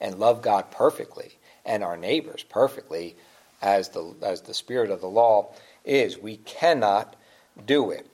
and 0.00 0.18
love 0.18 0.42
God 0.42 0.70
perfectly 0.70 1.38
and 1.64 1.82
our 1.82 1.96
neighbors 1.96 2.44
perfectly 2.48 3.16
as 3.60 3.88
the, 3.90 4.14
as 4.22 4.42
the 4.42 4.54
spirit 4.54 4.90
of 4.90 5.00
the 5.00 5.06
law 5.08 5.52
is. 5.84 6.18
We 6.18 6.36
cannot 6.38 7.16
do 7.66 7.90
it. 7.90 8.06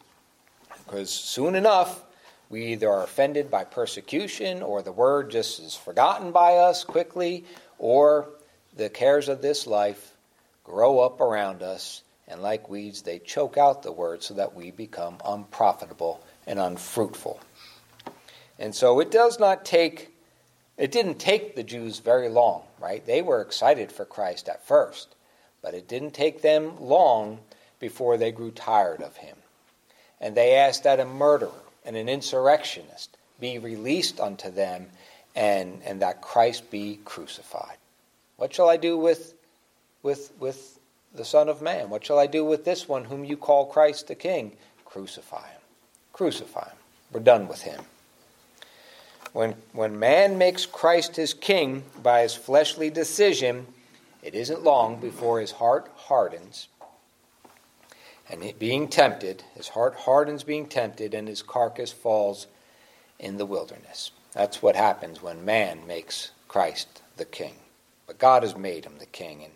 Because 0.85 1.11
soon 1.11 1.55
enough, 1.55 2.03
we 2.49 2.67
either 2.67 2.91
are 2.91 3.03
offended 3.03 3.51
by 3.51 3.65
persecution 3.65 4.63
or 4.63 4.83
the 4.83 4.93
word 4.93 5.31
just 5.31 5.61
is 5.61 5.75
forgotten 5.75 6.33
by 6.33 6.57
us 6.57 6.85
quickly, 6.85 7.45
or 7.79 8.29
the 8.77 8.89
cares 8.91 9.29
of 9.29 9.43
this 9.43 9.67
life 9.67 10.15
grow 10.65 11.01
up 11.01 11.21
around 11.21 11.63
us, 11.63 12.03
and 12.29 12.43
like 12.43 12.69
weeds, 12.69 13.03
they 13.03 13.19
choke 13.19 13.57
out 13.57 13.83
the 13.83 13.93
word 13.93 14.23
so 14.23 14.35
that 14.35 14.55
we 14.55 14.71
become 14.71 15.17
unprofitable 15.25 16.23
and 16.47 16.59
unfruitful. 16.59 17.41
And 18.63 18.73
so 18.73 19.01
it 19.01 19.11
does 19.11 19.41
not 19.41 19.65
take 19.65 20.15
It 20.79 20.93
didn't 20.93 21.19
take 21.19 21.55
the 21.55 21.63
Jews 21.65 21.99
very 21.99 22.29
long, 22.29 22.63
right? 22.81 23.05
They 23.05 23.23
were 23.23 23.41
excited 23.41 23.93
for 23.93 24.05
Christ 24.05 24.49
at 24.49 24.67
first, 24.67 25.15
but 25.61 25.75
it 25.75 25.87
didn't 25.89 26.13
take 26.15 26.41
them 26.43 26.81
long 26.81 27.41
before 27.79 28.17
they 28.17 28.33
grew 28.33 28.51
tired 28.53 29.03
of 29.03 29.17
him. 29.17 29.37
And 30.21 30.35
they 30.35 30.55
asked 30.55 30.85
that 30.85 31.01
a 31.01 31.05
murderer 31.05 31.51
and 31.85 31.97
an 31.97 32.09
insurrectionist 32.09 33.17
be 33.39 33.59
released 33.59 34.21
unto 34.21 34.51
them 34.51 34.87
and, 35.35 35.83
and 35.85 36.01
that 36.01 36.23
Christ 36.23 36.71
be 36.71 37.01
crucified. 37.05 37.77
What 38.37 38.55
shall 38.55 38.71
I 38.71 38.77
do 38.77 38.97
with, 38.97 39.35
with, 40.03 40.33
with 40.39 40.79
the 41.15 41.25
Son 41.25 41.49
of 41.49 41.61
Man? 41.61 41.91
What 41.91 42.05
shall 42.05 42.19
I 42.19 42.27
do 42.27 42.45
with 42.45 42.65
this 42.65 42.89
one 42.89 43.05
whom 43.05 43.25
you 43.25 43.37
call 43.37 43.67
Christ 43.67 44.09
the 44.09 44.15
King? 44.15 44.57
Crucify 44.85 45.49
him. 45.49 45.61
Crucify 46.13 46.69
him. 46.69 46.79
We're 47.13 47.21
done 47.21 47.49
with 47.49 47.63
him. 47.63 47.83
When, 49.33 49.55
when 49.73 49.99
man 49.99 50.37
makes 50.37 50.67
Christ 50.67 51.17
his 51.17 51.33
king 51.33 51.85
by 52.03 52.23
his 52.23 52.35
fleshly 52.35 52.91
decision, 52.91 53.67
it 54.23 54.35
isn't 54.35 54.63
long 54.63 55.01
before 55.01 55.41
his 55.41 55.53
heart 55.53 55.91
hardens. 55.97 56.69
And 58.29 58.59
being 58.59 58.89
tempted, 58.89 59.43
his 59.55 59.69
heart 59.69 59.95
hardens 59.95 60.45
being 60.45 60.67
tempted, 60.67 61.13
and 61.15 61.29
his 61.29 61.43
carcass 61.43 61.93
falls 61.93 62.47
in 63.19 63.37
the 63.37 63.47
wilderness. 63.47 64.11
That's 64.33 64.63
what 64.63 64.77
happens 64.77 65.23
when 65.23 65.45
man 65.45 65.87
makes 65.87 66.31
Christ 66.49 67.03
the 67.17 67.25
king. 67.25 67.55
But 68.07 68.19
God 68.19 68.43
has 68.43 68.57
made 68.57 68.85
him 68.85 68.99
the 68.99 69.07
king. 69.07 69.45
And 69.45 69.53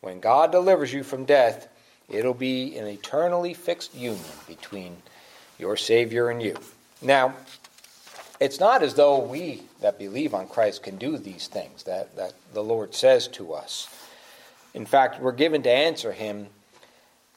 when 0.00 0.20
God 0.20 0.52
delivers 0.52 0.92
you 0.92 1.02
from 1.02 1.24
death, 1.24 1.68
it'll 2.08 2.34
be 2.34 2.76
an 2.76 2.86
eternally 2.86 3.54
fixed 3.54 3.94
union 3.94 4.24
between 4.46 4.96
your 5.58 5.76
Savior 5.76 6.30
and 6.30 6.42
you. 6.42 6.56
Now, 7.00 7.34
it's 8.40 8.60
not 8.60 8.82
as 8.82 8.94
though 8.94 9.18
we 9.18 9.62
that 9.80 9.98
believe 9.98 10.34
on 10.34 10.48
Christ 10.48 10.82
can 10.82 10.96
do 10.96 11.18
these 11.18 11.48
things 11.48 11.84
that, 11.84 12.14
that 12.16 12.34
the 12.52 12.62
Lord 12.62 12.94
says 12.94 13.28
to 13.28 13.52
us. 13.52 13.88
In 14.74 14.86
fact, 14.86 15.20
we're 15.20 15.32
given 15.32 15.62
to 15.62 15.70
answer 15.70 16.12
Him 16.12 16.46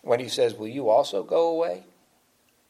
when 0.01 0.20
He 0.20 0.29
says, 0.29 0.53
Will 0.53 0.67
you 0.67 0.89
also 0.89 1.24
go 1.24 1.48
away? 1.48 1.84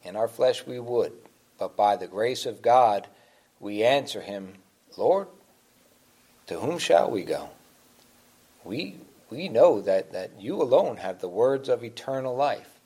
In 0.04 0.16
our 0.16 0.28
flesh 0.28 0.66
we 0.66 0.80
would, 0.80 1.14
but 1.60 1.76
by 1.76 1.96
the 1.96 2.08
grace 2.08 2.46
of 2.46 2.62
God 2.62 3.08
we 3.60 3.84
answer 3.84 4.22
Him, 4.22 4.54
Lord, 4.98 5.28
to 6.48 6.60
whom 6.60 6.80
shall 6.80 7.12
we 7.12 7.24
go? 7.24 7.50
We, 8.64 8.96
we 9.30 9.50
know 9.50 9.82
that, 9.82 10.14
that 10.14 10.32
you 10.40 10.62
alone 10.62 10.98
have 10.98 11.20
the 11.20 11.30
words 11.30 11.70
of 11.70 11.84
eternal 11.84 12.36
life 12.36 12.80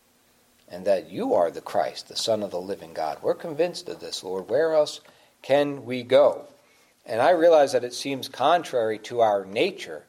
and 0.70 0.86
that 0.86 1.10
you 1.10 1.34
are 1.34 1.52
the 1.52 1.62
Christ, 1.62 2.08
the 2.08 2.16
Son 2.16 2.42
of 2.42 2.52
the 2.52 2.60
living 2.60 2.94
God. 2.94 3.20
We're 3.22 3.36
convinced 3.36 3.88
of 3.90 4.00
this, 4.00 4.24
Lord. 4.24 4.50
Where 4.50 4.74
else? 4.74 5.02
Can 5.46 5.86
we 5.86 6.02
go? 6.02 6.42
And 7.06 7.22
I 7.22 7.30
realize 7.30 7.74
that 7.74 7.84
it 7.84 7.94
seems 7.94 8.28
contrary 8.28 8.98
to 9.00 9.22
our 9.22 9.46
nature 9.46 10.04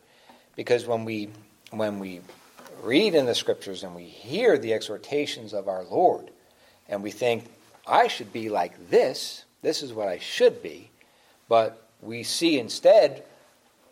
because 0.56 0.86
when 0.86 1.04
we 1.04 1.28
when 1.70 1.98
we 1.98 2.22
read 2.82 3.14
in 3.14 3.26
the 3.26 3.34
scriptures 3.34 3.82
and 3.82 3.94
we 3.94 4.04
hear 4.04 4.56
the 4.56 4.72
exhortations 4.72 5.52
of 5.52 5.68
our 5.68 5.84
Lord 5.84 6.30
and 6.88 7.02
we 7.02 7.10
think 7.10 7.44
I 7.86 8.08
should 8.08 8.32
be 8.32 8.48
like 8.48 8.88
this, 8.88 9.44
this 9.60 9.82
is 9.82 9.92
what 9.92 10.08
I 10.08 10.18
should 10.18 10.62
be, 10.62 10.88
but 11.50 11.86
we 12.00 12.22
see 12.22 12.58
instead 12.58 13.22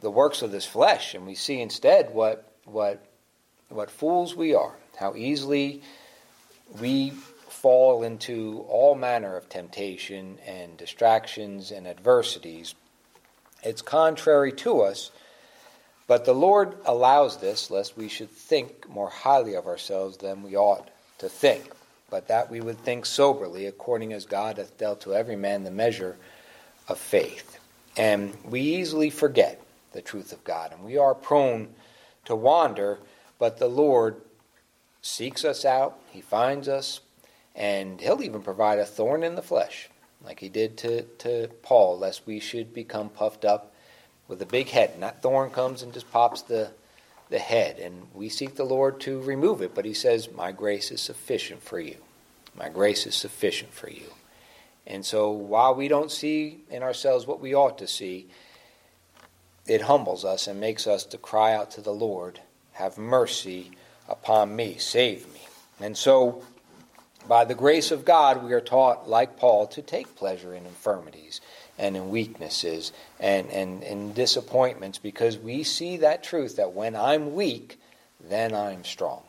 the 0.00 0.10
works 0.10 0.40
of 0.40 0.50
this 0.50 0.64
flesh 0.64 1.14
and 1.14 1.26
we 1.26 1.34
see 1.34 1.60
instead 1.60 2.14
what 2.14 2.50
what 2.64 3.04
what 3.68 3.90
fools 3.90 4.34
we 4.34 4.54
are, 4.54 4.72
how 4.96 5.14
easily 5.14 5.82
we 6.80 7.12
fall 7.64 8.02
into 8.02 8.62
all 8.68 8.94
manner 8.94 9.38
of 9.38 9.48
temptation 9.48 10.36
and 10.46 10.76
distractions 10.76 11.70
and 11.70 11.86
adversities. 11.86 12.74
It's 13.62 13.80
contrary 13.80 14.52
to 14.52 14.82
us, 14.82 15.10
but 16.06 16.26
the 16.26 16.34
Lord 16.34 16.76
allows 16.84 17.38
this 17.38 17.70
lest 17.70 17.96
we 17.96 18.08
should 18.08 18.28
think 18.28 18.86
more 18.86 19.08
highly 19.08 19.54
of 19.54 19.66
ourselves 19.66 20.18
than 20.18 20.42
we 20.42 20.58
ought 20.58 20.90
to 21.16 21.30
think, 21.30 21.72
but 22.10 22.28
that 22.28 22.50
we 22.50 22.60
would 22.60 22.76
think 22.80 23.06
soberly, 23.06 23.64
according 23.64 24.12
as 24.12 24.26
God 24.26 24.58
hath 24.58 24.76
dealt 24.76 25.00
to 25.00 25.14
every 25.14 25.36
man 25.36 25.64
the 25.64 25.70
measure 25.70 26.18
of 26.86 26.98
faith. 26.98 27.58
And 27.96 28.36
we 28.44 28.60
easily 28.60 29.08
forget 29.08 29.58
the 29.92 30.02
truth 30.02 30.32
of 30.32 30.44
God, 30.44 30.72
and 30.74 30.84
we 30.84 30.98
are 30.98 31.14
prone 31.14 31.70
to 32.26 32.36
wander, 32.36 32.98
but 33.38 33.56
the 33.56 33.68
Lord 33.68 34.20
seeks 35.00 35.46
us 35.46 35.64
out, 35.64 35.98
He 36.10 36.20
finds 36.20 36.68
us, 36.68 37.00
and 37.54 38.00
he'll 38.00 38.22
even 38.22 38.42
provide 38.42 38.78
a 38.78 38.84
thorn 38.84 39.22
in 39.22 39.36
the 39.36 39.42
flesh, 39.42 39.88
like 40.24 40.40
he 40.40 40.48
did 40.48 40.76
to, 40.78 41.02
to 41.02 41.48
Paul, 41.62 41.98
lest 41.98 42.26
we 42.26 42.40
should 42.40 42.74
become 42.74 43.08
puffed 43.08 43.44
up 43.44 43.72
with 44.26 44.42
a 44.42 44.46
big 44.46 44.68
head. 44.68 44.90
And 44.94 45.02
that 45.02 45.22
thorn 45.22 45.50
comes 45.50 45.82
and 45.82 45.92
just 45.92 46.10
pops 46.10 46.42
the, 46.42 46.72
the 47.30 47.38
head. 47.38 47.78
And 47.78 48.08
we 48.12 48.28
seek 48.28 48.56
the 48.56 48.64
Lord 48.64 49.00
to 49.00 49.20
remove 49.20 49.62
it, 49.62 49.74
but 49.74 49.84
he 49.84 49.94
says, 49.94 50.32
My 50.32 50.50
grace 50.50 50.90
is 50.90 51.00
sufficient 51.00 51.62
for 51.62 51.78
you. 51.78 51.96
My 52.56 52.68
grace 52.68 53.06
is 53.06 53.14
sufficient 53.14 53.72
for 53.72 53.90
you. 53.90 54.12
And 54.86 55.04
so 55.04 55.30
while 55.30 55.74
we 55.74 55.88
don't 55.88 56.10
see 56.10 56.60
in 56.70 56.82
ourselves 56.82 57.26
what 57.26 57.40
we 57.40 57.54
ought 57.54 57.78
to 57.78 57.86
see, 57.86 58.28
it 59.66 59.82
humbles 59.82 60.24
us 60.24 60.46
and 60.46 60.60
makes 60.60 60.86
us 60.86 61.04
to 61.06 61.18
cry 61.18 61.54
out 61.54 61.70
to 61.72 61.80
the 61.80 61.94
Lord, 61.94 62.40
Have 62.72 62.98
mercy 62.98 63.70
upon 64.08 64.54
me, 64.54 64.76
save 64.76 65.32
me. 65.32 65.40
And 65.80 65.96
so 65.96 66.44
by 67.26 67.44
the 67.44 67.54
grace 67.54 67.90
of 67.90 68.04
God, 68.04 68.44
we 68.44 68.52
are 68.52 68.60
taught, 68.60 69.08
like 69.08 69.36
Paul, 69.36 69.66
to 69.68 69.82
take 69.82 70.16
pleasure 70.16 70.54
in 70.54 70.66
infirmities 70.66 71.40
and 71.78 71.96
in 71.96 72.10
weaknesses 72.10 72.92
and, 73.18 73.48
and 73.50 73.82
in 73.82 74.12
disappointments 74.12 74.98
because 74.98 75.38
we 75.38 75.62
see 75.62 75.96
that 75.98 76.22
truth 76.22 76.56
that 76.56 76.72
when 76.72 76.94
I'm 76.94 77.34
weak, 77.34 77.80
then 78.20 78.54
I'm 78.54 78.84
strong. 78.84 79.22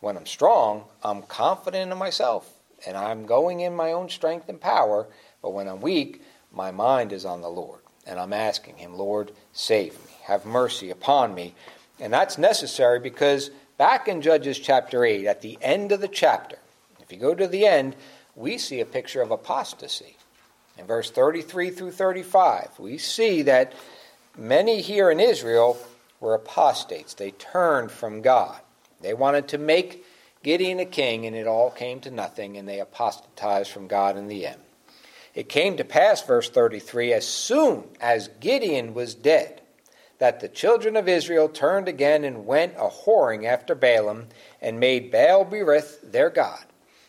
When 0.00 0.16
I'm 0.16 0.26
strong, 0.26 0.84
I'm 1.02 1.22
confident 1.22 1.90
in 1.90 1.98
myself 1.98 2.50
and 2.86 2.96
I'm 2.96 3.26
going 3.26 3.60
in 3.60 3.74
my 3.74 3.92
own 3.92 4.08
strength 4.08 4.48
and 4.48 4.60
power. 4.60 5.06
But 5.42 5.52
when 5.52 5.68
I'm 5.68 5.80
weak, 5.80 6.22
my 6.52 6.70
mind 6.70 7.12
is 7.12 7.24
on 7.24 7.40
the 7.40 7.48
Lord 7.48 7.80
and 8.06 8.20
I'm 8.20 8.32
asking 8.32 8.76
Him, 8.76 8.96
Lord, 8.96 9.32
save 9.52 9.94
me, 10.04 10.12
have 10.24 10.44
mercy 10.44 10.90
upon 10.90 11.34
me. 11.34 11.54
And 11.98 12.12
that's 12.12 12.38
necessary 12.38 13.00
because 13.00 13.50
back 13.78 14.08
in 14.08 14.20
Judges 14.20 14.58
chapter 14.58 15.04
8, 15.04 15.26
at 15.26 15.40
the 15.40 15.58
end 15.62 15.90
of 15.90 16.00
the 16.00 16.08
chapter, 16.08 16.58
if 17.04 17.12
you 17.12 17.18
go 17.18 17.34
to 17.34 17.46
the 17.46 17.66
end, 17.66 17.94
we 18.34 18.58
see 18.58 18.80
a 18.80 18.86
picture 18.86 19.22
of 19.22 19.30
apostasy. 19.30 20.16
In 20.78 20.86
verse 20.86 21.10
33 21.10 21.70
through 21.70 21.92
35, 21.92 22.70
we 22.78 22.98
see 22.98 23.42
that 23.42 23.74
many 24.36 24.80
here 24.80 25.10
in 25.10 25.20
Israel 25.20 25.78
were 26.18 26.34
apostates. 26.34 27.14
They 27.14 27.30
turned 27.32 27.92
from 27.92 28.22
God. 28.22 28.58
They 29.00 29.14
wanted 29.14 29.48
to 29.48 29.58
make 29.58 30.04
Gideon 30.42 30.80
a 30.80 30.86
king, 30.86 31.26
and 31.26 31.36
it 31.36 31.46
all 31.46 31.70
came 31.70 32.00
to 32.00 32.10
nothing, 32.10 32.56
and 32.56 32.68
they 32.68 32.80
apostatized 32.80 33.70
from 33.70 33.86
God 33.86 34.16
in 34.16 34.28
the 34.28 34.46
end. 34.46 34.60
It 35.34 35.48
came 35.48 35.76
to 35.76 35.84
pass, 35.84 36.22
verse 36.22 36.48
33, 36.48 37.12
as 37.12 37.26
soon 37.26 37.84
as 38.00 38.28
Gideon 38.40 38.94
was 38.94 39.14
dead, 39.14 39.60
that 40.18 40.40
the 40.40 40.48
children 40.48 40.96
of 40.96 41.08
Israel 41.08 41.48
turned 41.48 41.88
again 41.88 42.24
and 42.24 42.46
went 42.46 42.74
a 42.76 42.88
whoring 42.88 43.44
after 43.44 43.76
Baalim, 43.76 44.26
and 44.62 44.80
made 44.80 45.10
Baal 45.10 45.44
Berith 45.44 46.12
their 46.12 46.30
God. 46.30 46.64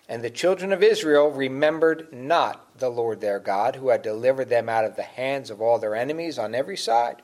And 0.07 0.23
the 0.23 0.29
children 0.29 0.71
of 0.71 0.83
Israel 0.83 1.31
remembered 1.31 2.13
not 2.13 2.77
the 2.77 2.89
Lord 2.89 3.21
their 3.21 3.39
God, 3.39 3.75
who 3.75 3.89
had 3.89 4.01
delivered 4.01 4.49
them 4.49 4.69
out 4.69 4.85
of 4.85 4.95
the 4.95 5.03
hands 5.03 5.49
of 5.49 5.61
all 5.61 5.79
their 5.79 5.95
enemies 5.95 6.37
on 6.37 6.53
every 6.53 6.77
side. 6.77 7.21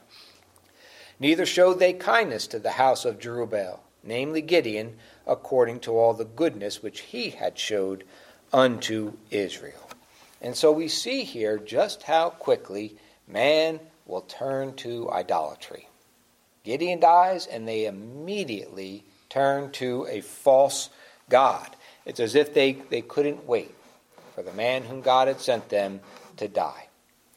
Neither 1.19 1.45
showed 1.45 1.75
they 1.75 1.93
kindness 1.93 2.47
to 2.47 2.59
the 2.59 2.71
house 2.71 3.05
of 3.05 3.19
Jerubbaal, 3.19 3.79
namely 4.03 4.41
Gideon, 4.41 4.97
according 5.27 5.81
to 5.81 5.95
all 5.95 6.15
the 6.15 6.25
goodness 6.25 6.81
which 6.81 7.01
he 7.01 7.29
had 7.29 7.59
showed 7.59 8.03
unto 8.51 9.13
Israel. 9.29 9.89
And 10.41 10.55
so 10.55 10.71
we 10.71 10.87
see 10.87 11.23
here 11.23 11.59
just 11.59 12.03
how 12.03 12.31
quickly 12.31 12.95
man 13.27 13.79
will 14.07 14.21
turn 14.21 14.73
to 14.77 15.11
idolatry. 15.11 15.87
Gideon 16.63 16.99
dies, 16.99 17.45
and 17.45 17.67
they 17.67 17.85
immediately 17.85 19.03
turn 19.29 19.71
to 19.73 20.07
a 20.09 20.21
false 20.21 20.89
God. 21.29 21.75
It's 22.05 22.19
as 22.19 22.35
if 22.35 22.53
they, 22.53 22.73
they 22.73 23.01
couldn't 23.01 23.47
wait 23.47 23.73
for 24.35 24.41
the 24.41 24.53
man 24.53 24.83
whom 24.83 25.01
God 25.01 25.27
had 25.27 25.39
sent 25.39 25.69
them 25.69 25.99
to 26.37 26.47
die 26.47 26.87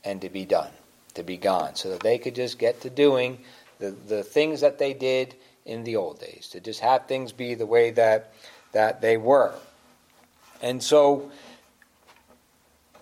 and 0.04 0.20
to 0.22 0.30
be 0.30 0.44
done, 0.44 0.70
to 1.14 1.22
be 1.22 1.36
gone, 1.36 1.74
so 1.74 1.90
that 1.90 2.00
they 2.00 2.18
could 2.18 2.34
just 2.34 2.58
get 2.58 2.80
to 2.82 2.90
doing 2.90 3.38
the, 3.78 3.90
the 3.90 4.22
things 4.22 4.60
that 4.62 4.78
they 4.78 4.94
did 4.94 5.34
in 5.66 5.84
the 5.84 5.96
old 5.96 6.20
days, 6.20 6.48
to 6.52 6.60
just 6.60 6.80
have 6.80 7.06
things 7.06 7.32
be 7.32 7.54
the 7.54 7.66
way 7.66 7.90
that, 7.90 8.32
that 8.72 9.00
they 9.00 9.16
were. 9.16 9.54
And 10.62 10.82
so, 10.82 11.30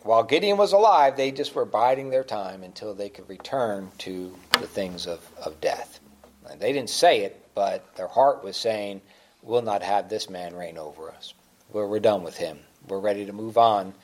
while 0.03 0.23
Gideon 0.23 0.57
was 0.57 0.73
alive, 0.73 1.17
they 1.17 1.31
just 1.31 1.55
were 1.55 1.65
biding 1.65 2.11
their 2.11 2.25
time 2.25 2.63
until 2.63 2.95
they 2.95 3.09
could 3.09 3.29
return 3.29 3.91
to 3.99 4.37
the 4.53 4.67
things 4.67 5.07
of, 5.07 5.29
of 5.45 5.61
death. 5.61 6.01
And 6.49 6.61
they 6.61 6.73
didn't 6.73 6.91
say 6.91 7.21
it, 7.21 7.45
but 7.55 7.95
their 7.97 8.09
heart 8.09 8.43
was 8.43 8.57
saying, 8.57 9.01
We'll 9.43 9.63
not 9.63 9.83
have 9.83 10.09
this 10.09 10.31
man 10.31 10.55
reign 10.55 10.79
over 10.79 11.11
us 11.11 11.35
we're, 11.73 12.01
done 12.01 12.23
with 12.23 12.37
him. 12.37 12.59
We're 12.89 13.01
ready 13.01 13.25
to 13.27 13.33
move 13.33 13.59
on 13.59 13.95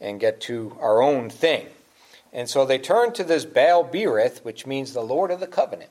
and 0.00 0.20
get 0.20 0.40
to 0.42 0.76
our 0.80 1.02
own 1.02 1.30
thing. 1.30 1.66
And 2.32 2.48
so 2.48 2.64
they 2.64 2.78
turned 2.78 3.14
to 3.16 3.24
this 3.24 3.44
Baal 3.44 3.84
Berith, 3.84 4.44
which 4.44 4.66
means 4.66 4.92
the 4.92 5.00
Lord 5.00 5.30
of 5.30 5.40
the 5.40 5.46
covenant. 5.46 5.90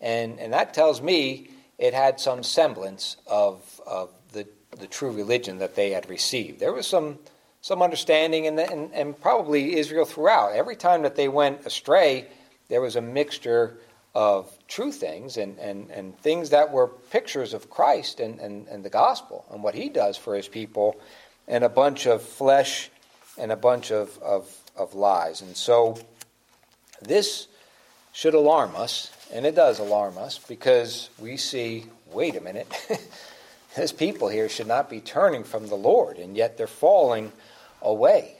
And, 0.00 0.38
and 0.38 0.52
that 0.52 0.74
tells 0.74 1.00
me 1.00 1.50
it 1.78 1.94
had 1.94 2.20
some 2.20 2.42
semblance 2.42 3.16
of, 3.26 3.80
of 3.86 4.10
the, 4.32 4.46
the 4.78 4.86
true 4.86 5.10
religion 5.10 5.58
that 5.58 5.74
they 5.74 5.90
had 5.90 6.08
received. 6.08 6.60
There 6.60 6.72
was 6.72 6.86
some, 6.86 7.18
some 7.60 7.82
understanding, 7.82 8.46
and, 8.46 8.58
and, 8.58 8.92
and 8.92 9.20
probably 9.20 9.76
Israel 9.76 10.04
throughout. 10.04 10.52
Every 10.52 10.76
time 10.76 11.02
that 11.02 11.16
they 11.16 11.28
went 11.28 11.66
astray, 11.66 12.26
there 12.68 12.80
was 12.80 12.96
a 12.96 13.00
mixture 13.00 13.78
of 14.16 14.50
true 14.66 14.90
things 14.90 15.36
and, 15.36 15.58
and, 15.58 15.90
and 15.90 16.18
things 16.20 16.48
that 16.48 16.72
were 16.72 16.86
pictures 16.86 17.52
of 17.52 17.68
Christ 17.68 18.18
and, 18.18 18.40
and, 18.40 18.66
and 18.68 18.82
the 18.82 18.88
gospel 18.88 19.44
and 19.52 19.62
what 19.62 19.74
he 19.74 19.90
does 19.90 20.16
for 20.16 20.34
his 20.34 20.48
people, 20.48 20.98
and 21.46 21.62
a 21.62 21.68
bunch 21.68 22.06
of 22.06 22.22
flesh 22.22 22.90
and 23.36 23.52
a 23.52 23.56
bunch 23.56 23.92
of, 23.92 24.16
of, 24.22 24.50
of 24.74 24.94
lies. 24.94 25.42
And 25.42 25.54
so 25.54 25.98
this 27.02 27.46
should 28.14 28.32
alarm 28.32 28.74
us, 28.74 29.12
and 29.34 29.44
it 29.44 29.54
does 29.54 29.80
alarm 29.80 30.16
us 30.16 30.38
because 30.38 31.10
we 31.18 31.36
see 31.36 31.84
wait 32.10 32.36
a 32.36 32.40
minute, 32.40 32.72
this 33.76 33.92
people 33.92 34.30
here 34.30 34.48
should 34.48 34.66
not 34.66 34.88
be 34.88 35.00
turning 35.00 35.44
from 35.44 35.66
the 35.66 35.74
Lord, 35.74 36.16
and 36.16 36.34
yet 36.34 36.56
they're 36.56 36.66
falling 36.66 37.32
away. 37.82 38.38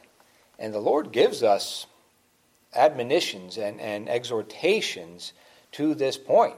And 0.59 0.73
the 0.73 0.81
Lord 0.81 1.13
gives 1.13 1.43
us 1.43 1.85
admonitions 2.75 3.59
and, 3.59 3.79
and 3.79 4.09
exhortations 4.09 5.35
to 5.77 5.95
this 5.95 6.17
point, 6.17 6.57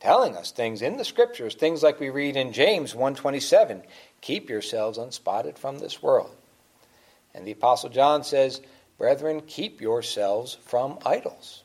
telling 0.00 0.34
us 0.34 0.50
things 0.50 0.80
in 0.80 0.96
the 0.96 1.04
scriptures, 1.04 1.54
things 1.54 1.82
like 1.82 2.00
we 2.00 2.08
read 2.08 2.36
in 2.36 2.52
James 2.52 2.94
127, 2.94 3.82
keep 4.22 4.48
yourselves 4.48 4.96
unspotted 4.96 5.58
from 5.58 5.78
this 5.78 6.02
world. 6.02 6.34
And 7.34 7.46
the 7.46 7.52
apostle 7.52 7.90
John 7.90 8.24
says, 8.24 8.62
brethren, 8.96 9.42
keep 9.46 9.82
yourselves 9.82 10.56
from 10.64 10.98
idols. 11.04 11.64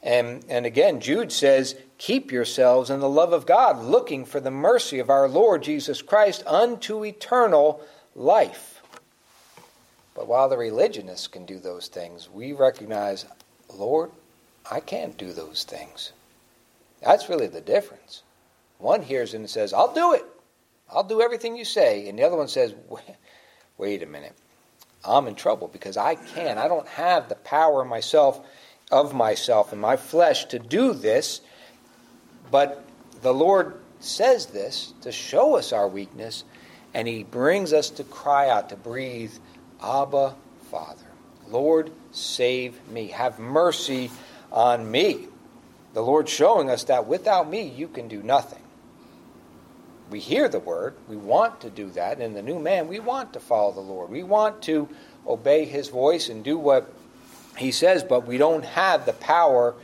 And, 0.00 0.44
and 0.48 0.64
again, 0.64 1.00
Jude 1.00 1.32
says, 1.32 1.76
Keep 1.98 2.32
yourselves 2.32 2.90
in 2.90 2.98
the 2.98 3.08
love 3.08 3.32
of 3.32 3.46
God, 3.46 3.78
looking 3.84 4.24
for 4.24 4.40
the 4.40 4.50
mercy 4.50 4.98
of 4.98 5.10
our 5.10 5.28
Lord 5.28 5.62
Jesus 5.62 6.02
Christ 6.02 6.44
unto 6.46 7.04
eternal 7.04 7.80
life. 8.16 8.82
But 10.14 10.26
while 10.26 10.48
the 10.48 10.58
religionists 10.58 11.28
can 11.28 11.46
do 11.46 11.60
those 11.60 11.86
things, 11.86 12.28
we 12.28 12.52
recognize, 12.52 13.24
Lord, 13.72 14.10
I 14.70 14.80
can't 14.80 15.16
do 15.16 15.32
those 15.32 15.64
things. 15.64 16.12
That's 17.02 17.28
really 17.28 17.48
the 17.48 17.60
difference. 17.60 18.22
One 18.78 19.02
hears 19.02 19.34
and 19.34 19.48
says, 19.48 19.72
I'll 19.72 19.94
do 19.94 20.12
it. 20.12 20.24
I'll 20.90 21.04
do 21.04 21.20
everything 21.20 21.56
you 21.56 21.64
say. 21.64 22.08
And 22.08 22.18
the 22.18 22.24
other 22.24 22.36
one 22.36 22.48
says, 22.48 22.74
wait 23.76 24.02
a 24.02 24.06
minute. 24.06 24.34
I'm 25.04 25.26
in 25.26 25.34
trouble 25.34 25.68
because 25.68 25.96
I 25.96 26.14
can't. 26.14 26.58
I 26.58 26.68
don't 26.68 26.86
have 26.88 27.28
the 27.28 27.34
power 27.34 27.84
myself 27.84 28.40
of 28.90 29.14
myself 29.14 29.72
and 29.72 29.80
my 29.80 29.96
flesh 29.96 30.44
to 30.46 30.58
do 30.58 30.92
this. 30.92 31.40
But 32.50 32.84
the 33.22 33.34
Lord 33.34 33.80
says 34.00 34.46
this 34.46 34.92
to 35.00 35.10
show 35.10 35.56
us 35.56 35.72
our 35.72 35.88
weakness, 35.88 36.44
and 36.94 37.08
He 37.08 37.24
brings 37.24 37.72
us 37.72 37.90
to 37.90 38.04
cry 38.04 38.48
out, 38.48 38.68
to 38.68 38.76
breathe, 38.76 39.32
Abba, 39.82 40.36
Father. 40.70 41.06
Lord, 41.48 41.90
save 42.12 42.86
me. 42.88 43.08
Have 43.08 43.38
mercy 43.38 44.10
on 44.52 44.88
me. 44.88 45.26
The 45.94 46.02
Lord 46.02 46.28
showing 46.28 46.70
us 46.70 46.84
that 46.84 47.06
without 47.06 47.50
me, 47.50 47.62
you 47.62 47.88
can 47.88 48.08
do 48.08 48.22
nothing. 48.22 48.60
We 50.10 50.20
hear 50.20 50.48
the 50.48 50.58
word, 50.58 50.94
we 51.08 51.16
want 51.16 51.62
to 51.62 51.70
do 51.70 51.90
that. 51.90 52.20
In 52.20 52.34
the 52.34 52.42
new 52.42 52.58
man, 52.58 52.86
we 52.86 53.00
want 53.00 53.32
to 53.32 53.40
follow 53.40 53.72
the 53.72 53.80
Lord. 53.80 54.10
We 54.10 54.22
want 54.22 54.62
to 54.62 54.88
obey 55.26 55.64
his 55.64 55.88
voice 55.88 56.28
and 56.28 56.44
do 56.44 56.58
what 56.58 56.92
he 57.56 57.72
says, 57.72 58.04
but 58.04 58.26
we 58.26 58.36
don't 58.36 58.64
have 58.64 59.06
the 59.06 59.14
power 59.14 59.74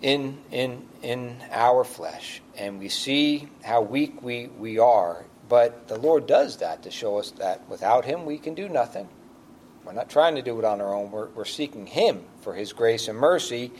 in, 0.00 0.38
in, 0.50 0.86
in 1.02 1.36
our 1.50 1.84
flesh. 1.84 2.40
And 2.56 2.78
we 2.78 2.88
see 2.88 3.48
how 3.62 3.82
weak 3.82 4.22
we, 4.22 4.46
we 4.46 4.78
are. 4.78 5.24
But 5.48 5.88
the 5.88 5.98
Lord 5.98 6.26
does 6.26 6.58
that 6.58 6.84
to 6.84 6.90
show 6.90 7.18
us 7.18 7.32
that 7.32 7.68
without 7.68 8.06
him, 8.06 8.24
we 8.24 8.38
can 8.38 8.54
do 8.54 8.68
nothing. 8.68 9.08
We're 9.84 9.92
not 9.92 10.08
trying 10.08 10.36
to 10.36 10.42
do 10.42 10.58
it 10.58 10.64
on 10.64 10.80
our 10.80 10.94
own. 10.94 11.10
We're, 11.10 11.28
we're 11.28 11.44
seeking 11.44 11.86
Him 11.86 12.24
for 12.42 12.54
His 12.54 12.72
grace 12.72 13.08
and 13.08 13.18
mercy. 13.18 13.72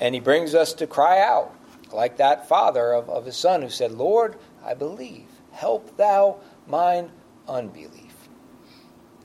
And 0.00 0.14
He 0.14 0.20
brings 0.20 0.54
us 0.54 0.72
to 0.74 0.86
cry 0.86 1.20
out, 1.20 1.54
like 1.92 2.16
that 2.18 2.48
father 2.48 2.92
of, 2.92 3.08
of 3.10 3.24
his 3.24 3.36
son 3.36 3.62
who 3.62 3.70
said, 3.70 3.92
Lord, 3.92 4.36
I 4.64 4.74
believe. 4.74 5.26
Help 5.52 5.96
thou 5.96 6.38
mine 6.66 7.10
unbelief. 7.48 8.08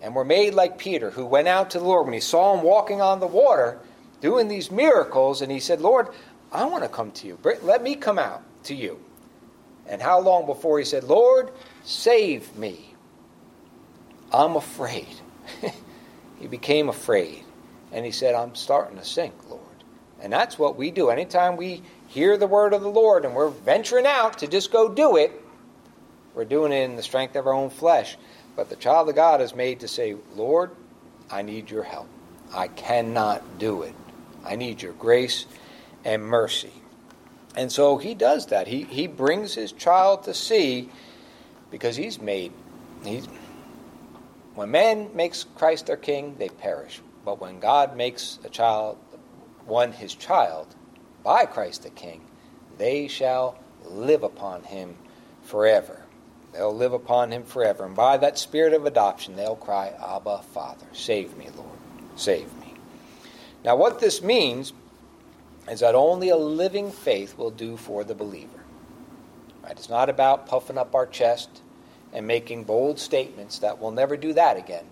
And 0.02 0.16
we're 0.16 0.26
made 0.26 0.54
like 0.54 0.78
Peter, 0.78 1.12
who 1.12 1.26
went 1.26 1.48
out 1.48 1.70
to 1.72 1.80
the 1.80 1.86
Lord 1.86 2.06
when 2.06 2.14
he 2.14 2.20
saw 2.20 2.58
him 2.58 2.64
walking 2.64 3.02
on 3.02 3.20
the 3.20 3.28
water, 3.28 3.80
doing 4.20 4.48
these 4.48 4.70
miracles, 4.70 5.42
and 5.42 5.52
he 5.52 5.60
said, 5.60 5.80
Lord, 5.80 6.10
I 6.52 6.66
want 6.66 6.84
to 6.84 6.90
come 6.90 7.12
to 7.12 7.28
you. 7.28 7.38
Let 7.62 7.82
me 7.82 7.96
come 7.96 8.20
out 8.20 8.44
to 8.64 8.76
you. 8.76 9.00
And 9.88 10.02
how 10.02 10.20
long 10.20 10.46
before 10.46 10.80
he 10.80 10.86
said, 10.86 11.04
Lord, 11.04 11.52
save 11.84 12.56
me? 12.58 12.94
I'm 14.32 14.56
afraid. 14.56 15.16
he 16.40 16.48
became 16.48 16.90
afraid. 16.90 17.43
And 17.94 18.04
he 18.06 18.12
said, 18.12 18.36
I'm 18.36 18.56
starting 18.56 18.98
to 18.98 19.06
sink, 19.06 19.34
Lord. 19.50 19.62
And 20.20 20.34
that's 20.34 20.58
what 20.58 20.78
we 20.78 20.90
do. 20.90 21.10
Anytime 21.10 21.58
we 21.58 21.84
hear 22.08 22.38
the 22.38 22.48
word 22.48 22.74
of 22.74 22.82
the 22.82 22.90
Lord 22.90 23.26
and 23.26 23.36
we're 23.36 23.50
venturing 23.50 24.06
out 24.06 24.40
to 24.40 24.48
just 24.48 24.72
go 24.72 24.90
do 24.90 25.18
it, 25.18 25.32
we're 26.34 26.46
doing 26.46 26.72
it 26.72 26.84
in 26.84 26.96
the 26.96 27.04
strength 27.04 27.36
of 27.36 27.46
our 27.46 27.54
own 27.54 27.70
flesh. 27.70 28.18
But 28.56 28.70
the 28.70 28.76
child 28.76 29.10
of 29.10 29.16
God 29.16 29.42
is 29.42 29.56
made 29.56 29.82
to 29.82 29.88
say, 29.88 30.16
Lord, 30.36 30.72
I 31.30 31.42
need 31.42 31.70
your 31.70 31.84
help. 31.84 32.08
I 32.54 32.68
cannot 32.68 33.60
do 33.60 33.84
it. 33.84 33.94
I 34.46 34.56
need 34.56 34.82
your 34.82 34.94
grace 34.94 35.46
and 36.04 36.24
mercy. 36.24 36.72
And 37.56 37.72
so 37.72 37.98
he 37.98 38.16
does 38.16 38.48
that. 38.48 38.68
He, 38.68 38.84
he 38.84 39.08
brings 39.08 39.54
his 39.54 39.72
child 39.72 40.24
to 40.24 40.34
see 40.34 40.90
because 41.70 41.96
he's 41.96 42.20
made, 42.20 42.52
he's, 43.04 43.28
when 44.56 44.72
man 44.72 45.10
makes 45.16 45.44
Christ 45.44 45.88
their 45.88 45.98
king, 45.98 46.36
they 46.38 46.50
perish. 46.50 47.02
But 47.26 47.40
when 47.40 47.60
God 47.60 47.96
makes 47.96 48.40
a 48.44 48.50
child, 48.50 48.98
one 49.66 49.92
his 49.92 50.14
child, 50.14 50.68
by 51.24 51.46
Christ 51.46 51.84
the 51.84 51.90
king, 51.90 52.22
they 52.78 53.08
shall 53.08 53.58
live 53.86 54.24
upon 54.24 54.64
him 54.64 54.96
forever. 55.44 56.02
They'll 56.54 56.76
live 56.76 56.94
upon 56.94 57.32
him 57.32 57.44
forever. 57.44 57.86
And 57.86 57.96
by 57.96 58.18
that 58.18 58.38
spirit 58.38 58.74
of 58.74 58.86
adoption, 58.86 59.36
they'll 59.36 59.56
cry, 59.56 59.94
Abba, 60.00 60.42
Father, 60.54 60.86
save 60.92 61.36
me, 61.38 61.50
Lord, 61.56 61.70
save 62.16 62.54
me. 62.60 62.74
Now, 63.64 63.76
what 63.76 64.00
this 64.00 64.22
means 64.22 64.74
is 65.70 65.80
that 65.80 65.96
only 65.96 66.30
a 66.30 66.36
living 66.36 66.92
faith 66.92 67.38
will 67.38 67.52
do 67.52 67.78
for 67.78 68.04
the 68.04 68.14
believer. 68.14 68.50
Right? 69.64 69.72
It's 69.72 69.90
not 69.90 70.10
about 70.10 70.48
puffing 70.48 70.78
up 70.78 70.94
our 70.94 71.06
chest 71.06 71.50
and 72.12 72.28
making 72.28 72.66
bold 72.66 73.00
statements 73.00 73.60
that 73.60 73.80
we'll 73.80 73.92
never 73.92 74.18
do 74.18 74.34
that 74.34 74.58
again. 74.58 74.86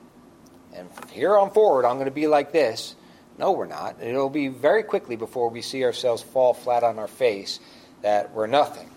And 0.74 0.92
from 0.92 1.10
here 1.10 1.38
on 1.38 1.52
forward, 1.52 1.86
I'm 1.86 1.96
going 1.96 2.06
to 2.06 2.12
be 2.12 2.28
like 2.28 2.52
this. 2.52 2.96
No, 3.38 3.52
we're 3.52 3.66
not. 3.66 4.02
It'll 4.02 4.30
be 4.30 4.48
very 4.48 4.84
quickly 4.84 5.16
before 5.16 5.50
we 5.50 5.62
see 5.62 5.84
ourselves 5.84 6.22
fall 6.22 6.54
flat 6.54 6.84
on 6.84 7.00
our 7.00 7.08
face 7.08 7.60
that 8.02 8.34
we're 8.34 8.48
nothing. 8.48 8.90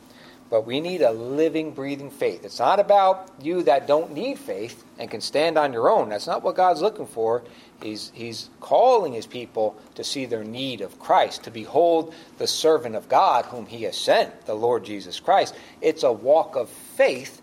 But 0.51 0.67
we 0.67 0.81
need 0.81 1.01
a 1.01 1.11
living, 1.11 1.73
breathing 1.73 2.11
faith. 2.11 2.45
It's 2.45 2.59
not 2.59 2.79
about 2.79 3.31
you 3.41 3.63
that 3.63 3.87
don't 3.87 4.13
need 4.13 4.39
faith 4.39 4.85
and 4.99 5.11
can 5.11 5.21
stand 5.21 5.57
on 5.57 5.73
your 5.73 5.89
own. 5.89 6.11
That's 6.11 6.27
not 6.27 6.43
what 6.43 6.55
God's 6.55 6.83
looking 6.83 7.07
for. 7.07 7.43
He's, 7.83 8.13
he's 8.15 8.51
calling 8.61 9.15
his 9.15 9.27
people 9.27 9.77
to 9.95 10.05
see 10.05 10.27
their 10.27 10.45
need 10.45 10.81
of 10.81 10.99
Christ, 10.99 11.45
to 11.45 11.51
behold 11.51 12.15
the 12.39 12.47
servant 12.47 12.95
of 12.95 13.09
God 13.09 13.47
whom 13.47 13.67
he 13.67 13.83
has 13.83 13.97
sent, 13.97 14.47
the 14.47 14.55
Lord 14.55 14.85
Jesus 14.85 15.19
Christ. 15.19 15.55
It's 15.81 16.03
a 16.03 16.13
walk 16.13 16.57
of 16.57 16.69
faith 16.69 17.41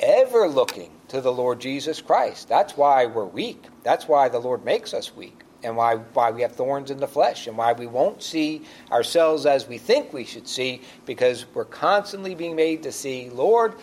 ever 0.00 0.48
looking 0.48 0.95
to 1.08 1.20
the 1.20 1.32
Lord 1.32 1.60
Jesus 1.60 2.00
Christ. 2.00 2.48
That's 2.48 2.76
why 2.76 3.06
we're 3.06 3.24
weak. 3.24 3.64
That's 3.82 4.08
why 4.08 4.28
the 4.28 4.38
Lord 4.38 4.64
makes 4.64 4.92
us 4.92 5.14
weak. 5.14 5.42
And 5.62 5.76
why, 5.76 5.96
why 5.96 6.30
we 6.30 6.42
have 6.42 6.52
thorns 6.52 6.90
in 6.90 6.98
the 6.98 7.08
flesh, 7.08 7.46
and 7.46 7.56
why 7.56 7.72
we 7.72 7.86
won't 7.86 8.22
see 8.22 8.62
ourselves 8.92 9.46
as 9.46 9.66
we 9.66 9.78
think 9.78 10.12
we 10.12 10.24
should 10.24 10.46
see, 10.46 10.82
because 11.06 11.46
we're 11.54 11.64
constantly 11.64 12.34
being 12.34 12.54
made 12.54 12.82
to 12.84 12.92
see, 12.92 13.30
Lord, 13.30 13.74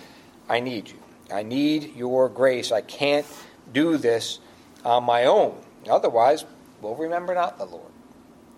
I 0.47 0.59
need 0.59 0.89
you. 0.89 0.99
I 1.33 1.43
need 1.43 1.95
your 1.95 2.29
grace. 2.29 2.71
I 2.71 2.81
can't 2.81 3.25
do 3.73 3.97
this 3.97 4.39
on 4.85 5.03
my 5.03 5.25
own. 5.25 5.57
Otherwise, 5.89 6.45
we'll 6.81 6.95
remember 6.95 7.33
not 7.33 7.57
the 7.57 7.65
Lord. 7.65 7.91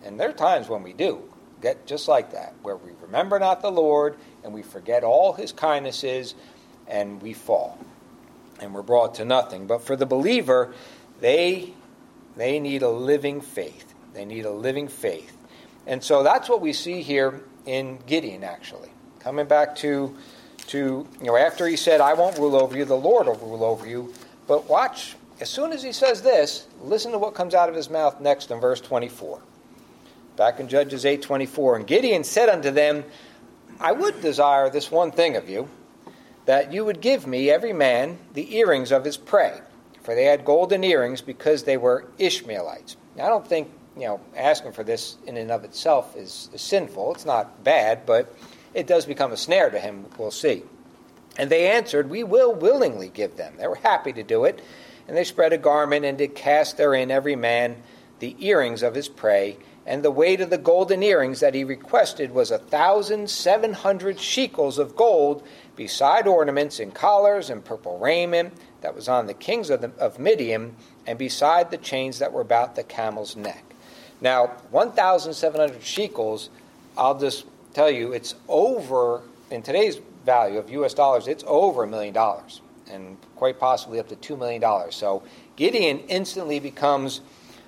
And 0.04 0.20
there 0.20 0.30
are 0.30 0.34
times 0.34 0.68
when 0.68 0.84
we 0.84 0.94
do 0.94 1.24
get 1.62 1.88
just 1.88 2.08
like 2.08 2.32
that, 2.34 2.54
where 2.62 2.76
we 2.76 2.92
remember 3.02 3.40
not 3.40 3.62
the 3.62 3.72
Lord 3.72 4.18
and 4.44 4.54
we 4.54 4.62
forget 4.62 5.04
all 5.04 5.34
his 5.34 5.52
kindnesses 5.52 6.36
and 6.88 7.20
we 7.22 7.34
fall 7.34 7.80
and 8.62 8.74
we're 8.74 8.82
brought 8.82 9.16
to 9.16 9.26
nothing. 9.26 9.68
But 9.68 9.84
for 9.84 9.96
the 9.96 10.06
believer, 10.06 10.74
they 11.22 11.74
they 12.36 12.60
need 12.60 12.82
a 12.82 12.90
living 12.90 13.42
faith. 13.42 13.94
They 14.14 14.26
need 14.26 14.46
a 14.46 14.52
living 14.52 14.88
faith. 14.88 15.36
And 15.88 16.04
so 16.04 16.24
that's 16.24 16.50
what 16.50 16.62
we 16.62 16.74
see 16.74 17.02
here 17.02 17.42
in 17.66 18.00
Gideon 18.06 18.44
actually. 18.44 18.90
Coming 19.20 19.48
back 19.48 19.76
to 19.78 20.16
to 20.68 21.08
you 21.20 21.26
know 21.26 21.36
after 21.36 21.68
he 21.68 21.78
said 21.78 22.02
I 22.02 22.14
won't 22.14 22.38
rule 22.38 22.56
over 22.56 22.78
you, 22.78 22.86
the 22.86 22.96
Lord 22.96 23.28
will 23.28 23.36
rule 23.36 23.64
over 23.64 23.88
you. 23.88 24.14
But 24.48 24.70
watch 24.70 25.16
as 25.40 25.50
soon 25.50 25.74
as 25.74 25.84
he 25.84 25.92
says 25.92 26.22
this, 26.22 26.66
listen 26.82 27.12
to 27.12 27.20
what 27.20 27.34
comes 27.36 27.54
out 27.54 27.68
of 27.68 27.76
his 27.76 27.90
mouth 27.90 28.22
next 28.22 28.52
in 28.52 28.60
verse 28.60 28.80
24. 28.80 29.42
Back 30.38 30.60
in 30.60 30.68
Judges 30.68 31.06
8:24, 31.06 31.78
and 31.78 31.88
Gideon 31.88 32.24
said 32.24 32.50
unto 32.50 32.72
them, 32.72 33.04
I 33.80 33.92
would 33.92 34.22
desire 34.22 34.70
this 34.70 34.90
one 34.90 35.12
thing 35.12 35.36
of 35.36 35.50
you, 35.50 35.68
that 36.46 36.72
you 36.72 36.86
would 36.86 37.02
give 37.02 37.26
me 37.26 37.50
every 37.50 37.74
man 37.74 38.20
the 38.34 38.56
earrings 38.56 38.92
of 38.92 39.06
his 39.06 39.18
prey, 39.18 39.62
for 40.02 40.16
they 40.16 40.26
had 40.26 40.46
golden 40.46 40.84
earrings 40.84 41.22
because 41.22 41.64
they 41.64 41.78
were 41.78 42.06
Ishmaelites. 42.18 42.98
Now, 43.16 43.26
I 43.26 43.30
don't 43.30 43.48
think 43.48 43.72
you 43.96 44.04
know 44.04 44.22
asking 44.36 44.74
for 44.74 44.84
this 44.84 45.18
in 45.26 45.38
and 45.38 45.52
of 45.52 45.64
itself 45.64 46.16
is, 46.16 46.50
is 46.54 46.62
sinful. 46.62 47.14
It's 47.14 47.26
not 47.26 47.64
bad, 47.64 48.06
but 48.06 48.36
it 48.74 48.88
does 48.88 49.06
become 49.06 49.32
a 49.32 49.38
snare 49.38 49.70
to 49.70 49.80
him. 49.80 50.06
We'll 50.18 50.32
see. 50.32 50.64
And 51.38 51.50
they 51.50 51.70
answered, 51.70 52.10
We 52.10 52.24
will 52.24 52.54
willingly 52.54 53.10
give 53.10 53.38
them. 53.38 53.56
They 53.58 53.68
were 53.68 53.76
happy 53.76 54.14
to 54.14 54.24
do 54.24 54.46
it. 54.46 54.62
And 55.08 55.16
they 55.16 55.24
spread 55.24 55.54
a 55.54 55.58
garment 55.58 56.06
and 56.06 56.18
did 56.18 56.36
cast 56.36 56.78
therein 56.78 57.12
every 57.12 57.36
man 57.36 57.78
the 58.20 58.36
earrings 58.40 58.82
of 58.84 58.96
his 58.96 59.08
prey. 59.08 59.58
And 59.86 60.04
the 60.04 60.12
weight 60.12 60.42
of 60.42 60.50
the 60.50 60.58
golden 60.58 61.04
earrings 61.04 61.42
that 61.42 61.54
he 61.54 61.64
requested 61.64 62.32
was 62.32 62.50
a 62.50 62.58
thousand 62.58 63.30
seven 63.30 63.74
hundred 63.74 64.20
shekels 64.20 64.80
of 64.80 64.96
gold, 64.96 65.44
beside 65.76 66.28
ornaments 66.28 66.80
and 66.80 66.94
collars 66.94 67.50
and 67.50 67.64
purple 67.64 67.98
raiment 68.00 68.54
that 68.82 68.96
was 68.96 69.08
on 69.10 69.28
the 69.28 69.34
kings 69.34 69.70
of, 69.70 69.82
the, 69.82 69.92
of 69.98 70.20
Midian, 70.20 70.76
and 71.08 71.18
beside 71.18 71.72
the 71.72 71.78
chains 71.78 72.20
that 72.20 72.32
were 72.32 72.42
about 72.42 72.76
the 72.76 72.84
camel's 72.84 73.36
neck. 73.36 73.64
Now, 74.22 74.48
1,700 74.72 75.84
shekels, 75.84 76.50
I'll 76.98 77.18
just 77.18 77.46
tell 77.74 77.92
you, 77.92 78.14
it's 78.14 78.36
over, 78.48 79.22
in 79.52 79.62
today's 79.62 80.00
value 80.26 80.58
of 80.58 80.70
US 80.70 80.94
dollars, 80.94 81.28
it's 81.28 81.44
over 81.48 81.84
a 81.84 81.88
million 81.88 82.14
dollars 82.14 82.62
and 82.90 83.18
quite 83.36 83.60
possibly 83.60 84.00
up 84.00 84.08
to 84.10 84.16
$2 84.16 84.38
million. 84.38 84.92
So 84.92 85.24
Gideon 85.56 86.00
instantly 86.08 86.60
becomes 86.60 87.22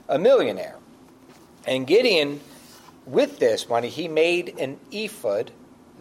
a 0.08 0.18
millionaire. 0.18 0.78
And 1.66 1.86
Gideon, 1.86 2.40
with 3.06 3.40
this 3.40 3.68
money, 3.68 3.90
he 3.90 4.08
made 4.08 4.58
an 4.58 4.80
ephod 4.92 5.52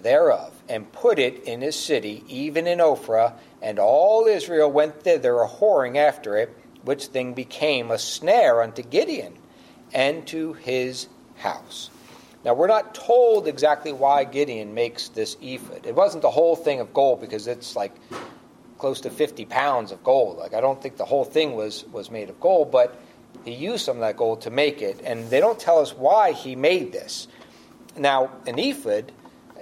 thereof 0.06 0.54
and 0.68 0.90
put 0.92 1.18
it 1.18 1.42
in 1.44 1.60
his 1.60 1.74
city, 1.74 2.22
even 2.28 2.68
in 2.68 2.78
Ophrah, 2.78 3.34
and 3.60 3.80
all 3.80 4.26
Israel 4.26 4.70
went 4.70 5.02
thither 5.02 5.40
a 5.40 5.48
whoring 5.48 5.96
after 5.96 6.36
it, 6.36 6.56
which 6.82 7.06
thing 7.06 7.34
became 7.34 7.90
a 7.90 7.98
snare 7.98 8.62
unto 8.62 8.82
Gideon 8.82 9.36
and 9.92 10.24
to 10.28 10.52
his 10.52 11.08
house. 11.36 11.90
Now, 12.44 12.54
we're 12.54 12.68
not 12.68 12.94
told 12.94 13.48
exactly 13.48 13.92
why 13.92 14.22
Gideon 14.22 14.74
makes 14.74 15.08
this 15.08 15.36
ephod. 15.42 15.84
It 15.84 15.96
wasn't 15.96 16.22
the 16.22 16.30
whole 16.30 16.54
thing 16.54 16.78
of 16.78 16.94
gold 16.94 17.20
because 17.20 17.48
it's 17.48 17.74
like 17.74 17.92
close 18.78 19.00
to 19.00 19.10
50 19.10 19.44
pounds 19.46 19.90
of 19.90 20.04
gold. 20.04 20.38
Like, 20.38 20.54
I 20.54 20.60
don't 20.60 20.80
think 20.80 20.96
the 20.96 21.04
whole 21.04 21.24
thing 21.24 21.56
was, 21.56 21.84
was 21.86 22.08
made 22.08 22.30
of 22.30 22.38
gold, 22.40 22.70
but 22.70 22.96
he 23.44 23.52
used 23.52 23.84
some 23.84 23.96
of 23.96 24.02
that 24.02 24.16
gold 24.16 24.42
to 24.42 24.50
make 24.50 24.82
it. 24.82 25.00
And 25.02 25.28
they 25.28 25.40
don't 25.40 25.58
tell 25.58 25.80
us 25.80 25.92
why 25.92 26.30
he 26.30 26.54
made 26.54 26.92
this. 26.92 27.26
Now, 27.96 28.30
an 28.46 28.60
ephod, 28.60 29.10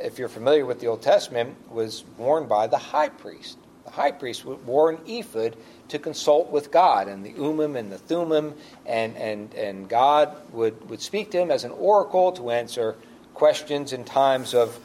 if 0.00 0.18
you're 0.18 0.28
familiar 0.28 0.66
with 0.66 0.80
the 0.80 0.86
Old 0.86 1.02
Testament, 1.02 1.56
was 1.70 2.04
worn 2.16 2.46
by 2.46 2.66
the 2.66 2.78
high 2.78 3.08
priest. 3.08 3.58
The 3.84 3.90
high 3.90 4.12
priest 4.12 4.44
wore 4.44 4.90
an 4.90 4.98
ephod 5.06 5.56
to 5.88 5.98
consult 5.98 6.50
with 6.50 6.70
God 6.70 7.08
and 7.08 7.24
the 7.24 7.32
Urim 7.32 7.76
and 7.76 7.92
the 7.92 7.98
Thummim, 7.98 8.54
and, 8.86 9.16
and, 9.16 9.52
and 9.54 9.88
God 9.88 10.36
would, 10.52 10.88
would 10.88 11.00
speak 11.00 11.30
to 11.32 11.38
him 11.38 11.50
as 11.50 11.64
an 11.64 11.70
oracle 11.72 12.32
to 12.32 12.50
answer 12.50 12.96
questions 13.34 13.92
in 13.92 14.04
times 14.04 14.54
of, 14.54 14.78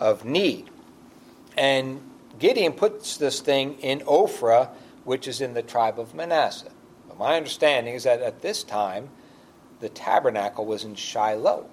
of 0.00 0.24
need. 0.24 0.70
And 1.56 2.00
Gideon 2.38 2.72
puts 2.72 3.16
this 3.16 3.40
thing 3.40 3.78
in 3.80 4.00
Ophrah, 4.00 4.70
which 5.04 5.28
is 5.28 5.40
in 5.40 5.54
the 5.54 5.62
tribe 5.62 5.98
of 5.98 6.14
Manasseh. 6.14 6.70
But 7.08 7.18
my 7.18 7.36
understanding 7.36 7.94
is 7.94 8.04
that 8.04 8.20
at 8.20 8.42
this 8.42 8.62
time, 8.62 9.10
the 9.80 9.88
tabernacle 9.88 10.64
was 10.64 10.84
in 10.84 10.94
Shiloh, 10.94 11.68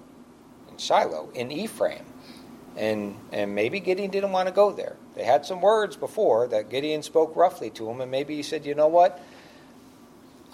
in 0.70 0.76
Shiloh, 0.76 1.30
in 1.34 1.50
Ephraim. 1.50 2.04
And, 2.76 3.16
and 3.32 3.54
maybe 3.54 3.78
Gideon 3.78 4.10
didn't 4.10 4.32
want 4.32 4.48
to 4.48 4.54
go 4.54 4.72
there. 4.72 4.96
They 5.14 5.24
had 5.24 5.46
some 5.46 5.60
words 5.60 5.96
before 5.96 6.48
that 6.48 6.70
Gideon 6.70 7.02
spoke 7.02 7.36
roughly 7.36 7.70
to 7.70 7.88
him, 7.88 8.00
and 8.00 8.10
maybe 8.10 8.34
he 8.34 8.42
said, 8.42 8.66
you 8.66 8.74
know 8.74 8.88
what? 8.88 9.20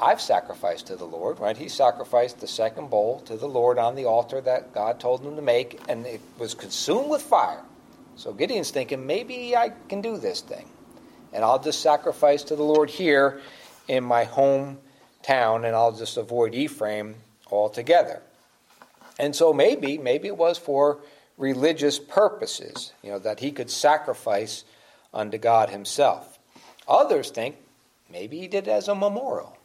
I've 0.01 0.21
sacrificed 0.21 0.87
to 0.89 0.97
the 0.97 1.05
Lord, 1.05 1.41
right? 1.41 1.57
He 1.57 1.69
sacrificed 1.69 2.41
the 2.41 2.47
second 2.47 2.89
bowl 2.89 3.21
to 3.21 3.37
the 3.37 3.49
Lord 3.49 3.79
on 3.79 3.95
the 3.97 4.07
altar 4.07 4.41
that 4.41 4.75
God 4.75 4.99
told 4.99 5.23
him 5.23 5.37
to 5.37 5.43
make, 5.43 5.81
and 5.89 6.07
it 6.07 6.21
was 6.39 6.55
consumed 6.55 7.11
with 7.11 7.23
fire. 7.23 7.63
So 8.17 8.33
Gideon's 8.33 8.71
thinking, 8.71 9.07
maybe 9.07 9.57
I 9.57 9.73
can 9.89 10.01
do 10.01 10.17
this 10.17 10.41
thing. 10.41 10.67
And 11.33 11.45
I'll 11.45 11.63
just 11.63 11.81
sacrifice 11.81 12.43
to 12.45 12.57
the 12.57 12.63
Lord 12.63 12.91
here 12.91 13.41
in 13.89 14.05
my 14.05 14.25
hometown, 14.25 14.77
and 15.65 15.77
I'll 15.77 15.93
just 15.93 16.17
avoid 16.17 16.55
Ephraim 16.55 17.17
altogether. 17.51 18.23
And 19.19 19.37
so 19.37 19.53
maybe, 19.53 19.99
maybe 19.99 20.29
it 20.29 20.37
was 20.37 20.59
for 20.59 20.99
religious 21.41 21.99
purposes, 21.99 22.93
you 23.03 23.11
know, 23.11 23.19
that 23.19 23.41
he 23.41 23.51
could 23.51 23.71
sacrifice 23.71 24.63
unto 25.13 25.39
God 25.39 25.71
himself. 25.71 26.39
Others 26.87 27.31
think 27.31 27.57
maybe 28.13 28.39
he 28.39 28.47
did 28.47 28.69
it 28.69 28.71
as 28.71 28.89
a 28.89 28.95
memorial. 28.95 29.57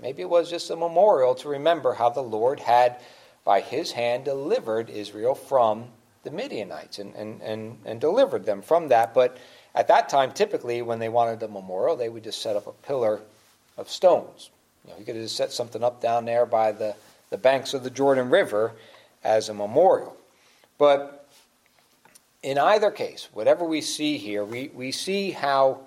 Maybe 0.00 0.22
it 0.22 0.28
was 0.28 0.50
just 0.50 0.70
a 0.70 0.76
memorial 0.76 1.34
to 1.36 1.48
remember 1.48 1.94
how 1.94 2.10
the 2.10 2.22
Lord 2.22 2.60
had, 2.60 2.96
by 3.44 3.60
his 3.60 3.92
hand, 3.92 4.24
delivered 4.24 4.90
Israel 4.90 5.34
from 5.34 5.86
the 6.22 6.30
Midianites 6.30 6.98
and, 6.98 7.14
and, 7.14 7.40
and, 7.40 7.78
and 7.84 8.00
delivered 8.00 8.44
them 8.44 8.62
from 8.62 8.88
that. 8.88 9.14
But 9.14 9.38
at 9.74 9.88
that 9.88 10.08
time, 10.08 10.32
typically, 10.32 10.82
when 10.82 10.98
they 10.98 11.08
wanted 11.08 11.42
a 11.42 11.48
memorial, 11.48 11.96
they 11.96 12.08
would 12.08 12.24
just 12.24 12.42
set 12.42 12.56
up 12.56 12.66
a 12.66 12.72
pillar 12.72 13.20
of 13.78 13.88
stones. 13.88 14.50
You 14.84 14.90
know, 14.90 14.98
you 14.98 15.04
could 15.04 15.14
have 15.14 15.24
just 15.24 15.36
set 15.36 15.52
something 15.52 15.82
up 15.82 16.02
down 16.02 16.24
there 16.24 16.46
by 16.46 16.72
the, 16.72 16.94
the 17.30 17.38
banks 17.38 17.72
of 17.72 17.84
the 17.84 17.90
Jordan 17.90 18.28
River 18.28 18.72
as 19.22 19.48
a 19.48 19.54
memorial. 19.54 20.16
But 20.78 21.28
in 22.42 22.58
either 22.58 22.90
case, 22.90 23.28
whatever 23.32 23.64
we 23.64 23.80
see 23.80 24.18
here, 24.18 24.44
we, 24.44 24.70
we 24.74 24.92
see 24.92 25.30
how 25.30 25.80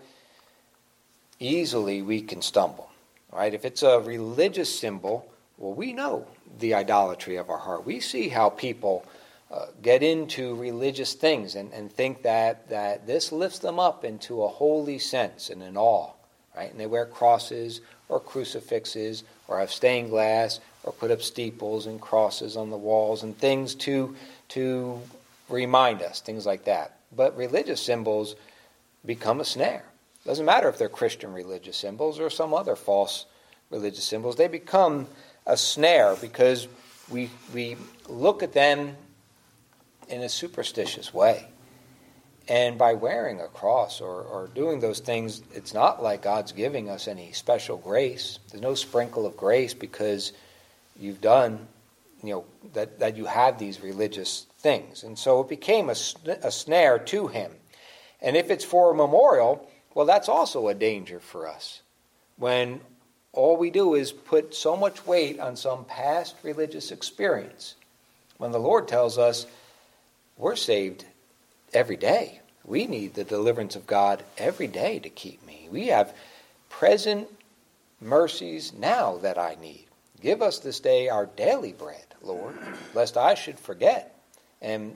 easily 1.40 2.02
we 2.02 2.22
can 2.22 2.42
stumble. 2.42 2.90
Right? 3.32 3.54
If 3.54 3.64
it's 3.64 3.84
a 3.84 4.00
religious 4.00 4.78
symbol, 4.78 5.32
well, 5.58 5.74
we 5.74 5.94
know 5.94 6.26
the 6.60 6.74
idolatry 6.74 7.36
of 7.36 7.50
our 7.50 7.58
heart. 7.58 7.86
We 7.86 8.00
see 8.00 8.30
how 8.30 8.50
people 8.50 9.06
uh, 9.52 9.68
get 9.82 10.04
into 10.04 10.56
religious 10.56 11.14
things 11.14 11.56
and, 11.56 11.72
and 11.74 11.92
think 11.92 12.24
that, 12.24 12.70
that 12.70 13.08
this 13.08 13.32
lifts 13.32 13.60
them 13.60 13.80
up 13.80 14.04
into 14.04 14.44
a 14.44 14.48
holy 14.48 15.00
sense 15.00 15.50
and 15.50 15.62
an 15.62 15.78
awe. 15.78 16.12
Right? 16.56 16.72
And 16.72 16.80
they 16.80 16.88
wear 16.88 17.06
crosses 17.06 17.82
or 18.10 18.20
crucifixes 18.20 19.24
or 19.48 19.60
have 19.60 19.72
stained 19.72 20.10
glass 20.10 20.60
or 20.84 20.92
put 20.92 21.12
up 21.12 21.22
steeples 21.22 21.86
and 21.86 22.02
crosses 22.02 22.58
on 22.58 22.70
the 22.70 22.78
walls 22.78 23.24
and 23.24 23.38
things 23.38 23.76
to 23.76 24.16
to 24.50 25.00
remind 25.48 26.02
us, 26.02 26.22
things 26.22 26.46
like 26.46 26.66
that. 26.66 27.00
But 27.16 27.38
religious 27.38 27.82
symbols 27.82 28.36
become 29.06 29.40
a 29.40 29.46
snare. 29.46 29.86
Doesn't 30.26 30.46
matter 30.46 30.70
if 30.70 30.78
they're 30.78 30.90
Christian 30.90 31.34
religious 31.34 31.78
symbols 31.78 32.20
or 32.20 32.30
some 32.30 32.54
other 32.54 32.76
false 32.76 33.26
religious 33.70 34.04
symbols, 34.04 34.36
they 34.36 34.48
become 34.48 35.08
a 35.46 35.58
snare 35.58 36.16
because 36.16 36.68
we, 37.10 37.30
we 37.54 37.78
look 38.08 38.44
at 38.44 38.54
them 38.54 38.96
in 40.08 40.22
a 40.22 40.30
superstitious 40.30 41.14
way. 41.14 41.48
And 42.48 42.80
by 42.80 42.94
wearing 42.94 43.42
a 43.42 43.48
cross 43.48 44.02
or, 44.02 44.24
or 44.24 44.48
doing 44.48 44.80
those 44.80 45.00
things, 45.00 45.44
it's 45.54 45.74
not 45.74 46.02
like 46.02 46.24
God's 46.24 46.52
giving 46.52 46.90
us 46.90 47.08
any 47.08 47.32
special 47.32 47.78
grace. 47.78 48.40
There's 48.50 48.62
no 48.62 48.74
sprinkle 48.74 49.28
of 49.28 49.38
grace 49.38 49.76
because 49.76 50.34
you've 51.00 51.22
done 51.22 51.68
you 52.24 52.34
know 52.34 52.46
that, 52.74 53.00
that 53.00 53.18
you 53.18 53.26
have 53.26 53.58
these 53.58 53.82
religious 53.82 54.46
things. 54.60 55.04
And 55.04 55.18
so 55.18 55.42
it 55.42 55.50
became 55.50 55.90
a, 55.90 55.96
a 56.44 56.52
snare 56.52 57.00
to 57.00 57.28
him. 57.28 57.52
And 58.22 58.36
if 58.36 58.50
it's 58.50 58.66
for 58.66 58.92
a 58.92 58.96
memorial 58.96 59.70
well 59.94 60.06
that's 60.06 60.30
also 60.30 60.68
a 60.68 60.74
danger 60.74 61.20
for 61.20 61.48
us. 61.48 61.82
When 62.38 62.82
all 63.34 63.58
we 63.58 63.70
do 63.70 63.96
is 63.96 64.12
put 64.12 64.56
so 64.56 64.76
much 64.76 65.06
weight 65.06 65.40
on 65.40 65.56
some 65.56 65.86
past 65.86 66.36
religious 66.44 66.92
experience 66.92 67.76
when 68.38 68.52
the 68.52 68.60
lord 68.60 68.88
tells 68.88 69.18
us 69.18 69.46
we're 70.38 70.56
saved 70.56 71.06
every 71.74 71.98
day 71.98 72.40
we 72.64 72.88
need 72.88 73.14
the 73.14 73.24
deliverance 73.24 73.76
of 73.76 73.88
god 73.88 74.24
every 74.38 74.68
day 74.68 75.00
to 75.00 75.10
keep 75.10 75.46
me. 75.46 75.68
We 75.72 75.88
have 75.88 76.16
present 76.70 77.28
mercies 78.00 78.72
now 78.74 79.18
that 79.18 79.38
i 79.38 79.58
need 79.62 79.89
give 80.22 80.42
us 80.42 80.60
this 80.60 80.80
day 80.80 81.10
our 81.10 81.26
daily 81.26 81.74
bread 81.74 82.06
Lord, 82.22 82.58
lest 82.94 83.18
I 83.18 83.36
should 83.36 83.60
forget. 83.60 84.16
And 84.62 84.96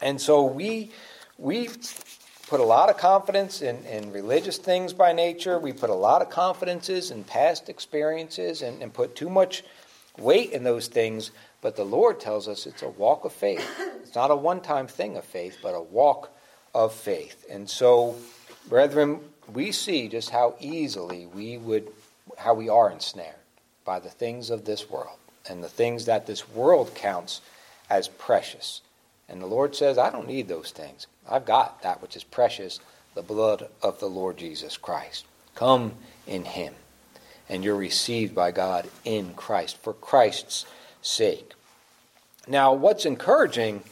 and 0.00 0.20
so 0.20 0.44
we 0.44 0.90
we 1.38 1.68
put 2.48 2.60
a 2.60 2.64
lot 2.64 2.90
of 2.90 2.98
confidence 2.98 3.62
in, 3.62 3.84
in 3.86 4.12
religious 4.12 4.58
things 4.58 4.92
by 4.92 5.12
nature. 5.12 5.58
We 5.58 5.72
put 5.72 5.90
a 5.90 5.94
lot 5.94 6.22
of 6.22 6.30
confidences 6.30 7.10
in 7.10 7.24
past 7.24 7.68
experiences 7.68 8.62
and, 8.62 8.82
and 8.82 8.92
put 8.92 9.16
too 9.16 9.30
much 9.30 9.64
weight 10.18 10.50
in 10.50 10.62
those 10.62 10.88
things. 10.88 11.30
But 11.62 11.76
the 11.76 11.84
Lord 11.84 12.20
tells 12.20 12.48
us 12.48 12.66
it's 12.66 12.82
a 12.82 12.88
walk 12.88 13.24
of 13.24 13.32
faith. 13.32 13.66
It's 14.02 14.14
not 14.14 14.30
a 14.30 14.36
one 14.36 14.60
time 14.60 14.86
thing 14.86 15.16
of 15.16 15.24
faith, 15.24 15.58
but 15.62 15.74
a 15.74 15.80
walk 15.80 16.30
of 16.74 16.92
faith. 16.92 17.46
And 17.50 17.68
so, 17.68 18.16
brethren, 18.68 19.20
we 19.52 19.72
see 19.72 20.08
just 20.08 20.30
how 20.30 20.54
easily 20.60 21.26
we 21.26 21.58
would 21.58 21.90
how 22.36 22.54
we 22.54 22.68
are 22.68 22.90
ensnared 22.90 23.41
by 23.84 23.98
the 23.98 24.10
things 24.10 24.50
of 24.50 24.64
this 24.64 24.88
world 24.88 25.18
and 25.48 25.62
the 25.62 25.68
things 25.68 26.04
that 26.04 26.26
this 26.26 26.48
world 26.48 26.94
counts 26.94 27.40
as 27.90 28.08
precious. 28.08 28.80
And 29.28 29.40
the 29.40 29.46
Lord 29.46 29.74
says, 29.74 29.98
I 29.98 30.10
don't 30.10 30.26
need 30.26 30.48
those 30.48 30.70
things. 30.70 31.06
I've 31.28 31.44
got 31.44 31.82
that 31.82 32.02
which 32.02 32.16
is 32.16 32.24
precious, 32.24 32.80
the 33.14 33.22
blood 33.22 33.68
of 33.82 34.00
the 34.00 34.08
Lord 34.08 34.36
Jesus 34.36 34.76
Christ. 34.76 35.24
Come 35.54 35.94
in 36.26 36.44
Him, 36.44 36.74
and 37.48 37.62
you're 37.64 37.76
received 37.76 38.34
by 38.34 38.50
God 38.50 38.88
in 39.04 39.34
Christ 39.34 39.78
for 39.82 39.92
Christ's 39.92 40.66
sake. 41.00 41.52
Now, 42.48 42.72
what's 42.72 43.04
encouraging 43.04 43.82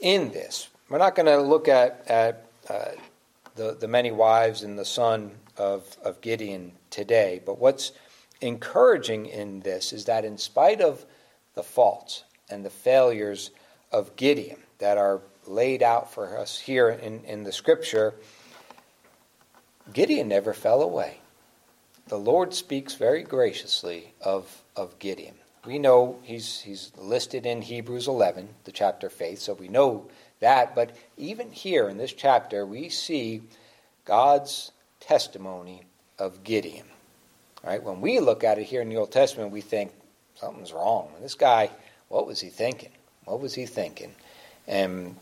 in 0.00 0.30
this, 0.30 0.68
we're 0.88 0.98
not 0.98 1.14
going 1.14 1.26
to 1.26 1.38
look 1.38 1.68
at, 1.68 2.04
at 2.08 2.46
uh, 2.68 2.90
the, 3.54 3.76
the 3.78 3.88
many 3.88 4.10
wives 4.10 4.62
and 4.62 4.78
the 4.78 4.84
son 4.84 5.32
of, 5.56 5.96
of 6.02 6.20
Gideon 6.20 6.72
today, 6.90 7.40
but 7.44 7.58
what's 7.58 7.92
encouraging 8.40 9.26
in 9.26 9.60
this 9.60 9.92
is 9.92 10.06
that 10.06 10.24
in 10.24 10.38
spite 10.38 10.80
of 10.80 11.04
the 11.54 11.62
faults 11.62 12.24
and 12.50 12.64
the 12.64 12.70
failures 12.70 13.50
of 13.92 14.16
Gideon 14.16 14.58
that 14.78 14.98
are 14.98 15.20
laid 15.46 15.82
out 15.82 16.12
for 16.12 16.38
us 16.38 16.58
here 16.58 16.90
in, 16.90 17.24
in 17.24 17.44
the 17.44 17.52
scripture, 17.52 18.14
Gideon 19.92 20.28
never 20.28 20.52
fell 20.52 20.82
away. 20.82 21.18
The 22.08 22.18
Lord 22.18 22.54
speaks 22.54 22.94
very 22.94 23.22
graciously 23.22 24.12
of, 24.20 24.62
of 24.76 24.98
Gideon. 24.98 25.34
We 25.64 25.78
know 25.78 26.20
he's, 26.22 26.60
he's 26.60 26.92
listed 26.96 27.46
in 27.46 27.62
Hebrews 27.62 28.06
11, 28.06 28.48
the 28.64 28.72
chapter 28.72 29.08
faith, 29.10 29.40
so 29.40 29.54
we 29.54 29.68
know 29.68 30.08
that. 30.38 30.76
But 30.76 30.96
even 31.16 31.50
here 31.50 31.88
in 31.88 31.96
this 31.96 32.12
chapter, 32.12 32.64
we 32.64 32.88
see 32.88 33.42
God's 34.04 34.70
testimony 35.00 35.82
of 36.18 36.44
Gideon. 36.44 36.86
Right? 37.66 37.82
When 37.82 38.00
we 38.00 38.20
look 38.20 38.44
at 38.44 38.58
it 38.58 38.64
here 38.64 38.80
in 38.80 38.88
the 38.88 38.96
Old 38.96 39.10
Testament, 39.10 39.50
we 39.50 39.60
think 39.60 39.92
something's 40.36 40.72
wrong. 40.72 41.10
This 41.20 41.34
guy, 41.34 41.68
what 42.08 42.24
was 42.24 42.40
he 42.40 42.48
thinking? 42.48 42.92
What 43.24 43.40
was 43.40 43.54
he 43.54 43.66
thinking? 43.66 44.14
And, 44.68 45.16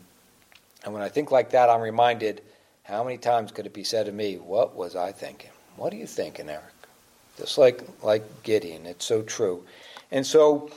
and 0.83 0.93
when 0.93 1.01
I 1.01 1.09
think 1.09 1.31
like 1.31 1.49
that, 1.49 1.71
I'm 1.71 1.81
reminded 1.81 2.43
how 2.83 3.03
many 3.03 3.17
times 3.17 3.51
could 3.51 3.65
it 3.65 3.73
be 3.73 3.83
said 3.83 4.05
to 4.05 4.11
me, 4.11 4.35
What 4.35 4.75
was 4.75 4.95
I 4.95 5.11
thinking? 5.11 5.49
What 5.75 5.91
are 5.91 5.97
you 5.97 6.05
thinking, 6.05 6.47
Eric? 6.47 6.63
Just 7.35 7.57
like, 7.57 7.81
like 8.03 8.23
Gideon. 8.43 8.85
It's 8.85 9.05
so 9.05 9.23
true. 9.23 9.65
And 10.11 10.23
so 10.23 10.69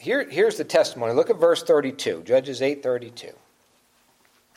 here, 0.00 0.28
here's 0.28 0.56
the 0.56 0.64
testimony. 0.64 1.12
Look 1.12 1.30
at 1.30 1.36
verse 1.36 1.62
32, 1.62 2.24
Judges 2.24 2.60
8:32. 2.60 3.34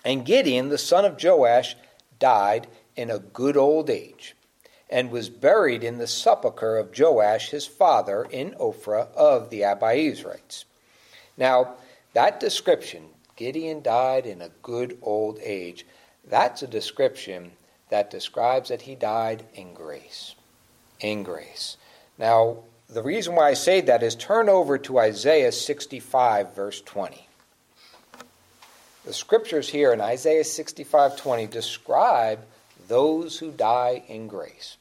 And 0.04 0.26
Gideon, 0.26 0.70
the 0.70 0.80
son 0.80 1.06
of 1.06 1.24
Joash, 1.24 1.76
died 2.18 2.66
in 2.96 3.12
a 3.12 3.20
good 3.20 3.56
old 3.56 3.92
age 3.92 4.36
and 4.92 5.10
was 5.10 5.30
buried 5.30 5.84
in 5.84 5.98
the 5.98 6.08
sepulchre 6.08 6.78
of 6.78 6.92
Joash 6.98 7.50
his 7.50 7.66
father 7.66 8.28
in 8.30 8.52
Ophrah 8.60 9.08
of 9.16 9.50
the 9.50 9.62
Abiezrites. 9.62 10.66
Now, 11.38 11.76
that 12.14 12.42
description, 12.42 13.06
Gideon 13.38 13.82
died 13.82 14.26
in 14.26 14.42
a 14.42 14.52
good 14.62 14.98
old 15.02 15.40
age, 15.42 15.86
that's 16.28 16.62
a 16.62 16.68
description 16.68 17.54
that 17.90 18.12
describes 18.12 18.70
that 18.70 18.84
he 18.84 18.96
died 18.96 19.46
in 19.54 19.74
grace. 19.74 20.36
In 21.00 21.24
grace. 21.24 21.78
Now, 22.18 22.58
the 22.88 23.02
reason 23.02 23.36
why 23.36 23.50
I 23.50 23.54
say 23.54 23.82
that 23.82 24.04
is 24.04 24.16
turn 24.16 24.50
over 24.50 24.78
to 24.78 25.00
Isaiah 25.00 25.52
65, 25.52 26.54
verse 26.54 26.82
20. 26.82 27.28
The 29.06 29.14
scriptures 29.14 29.70
here 29.70 29.94
in 29.94 30.02
Isaiah 30.02 30.44
65:20 30.44 31.48
describe 31.48 32.46
those 32.88 33.40
who 33.40 33.52
die 33.52 34.04
in 34.08 34.28
grace. 34.28 34.78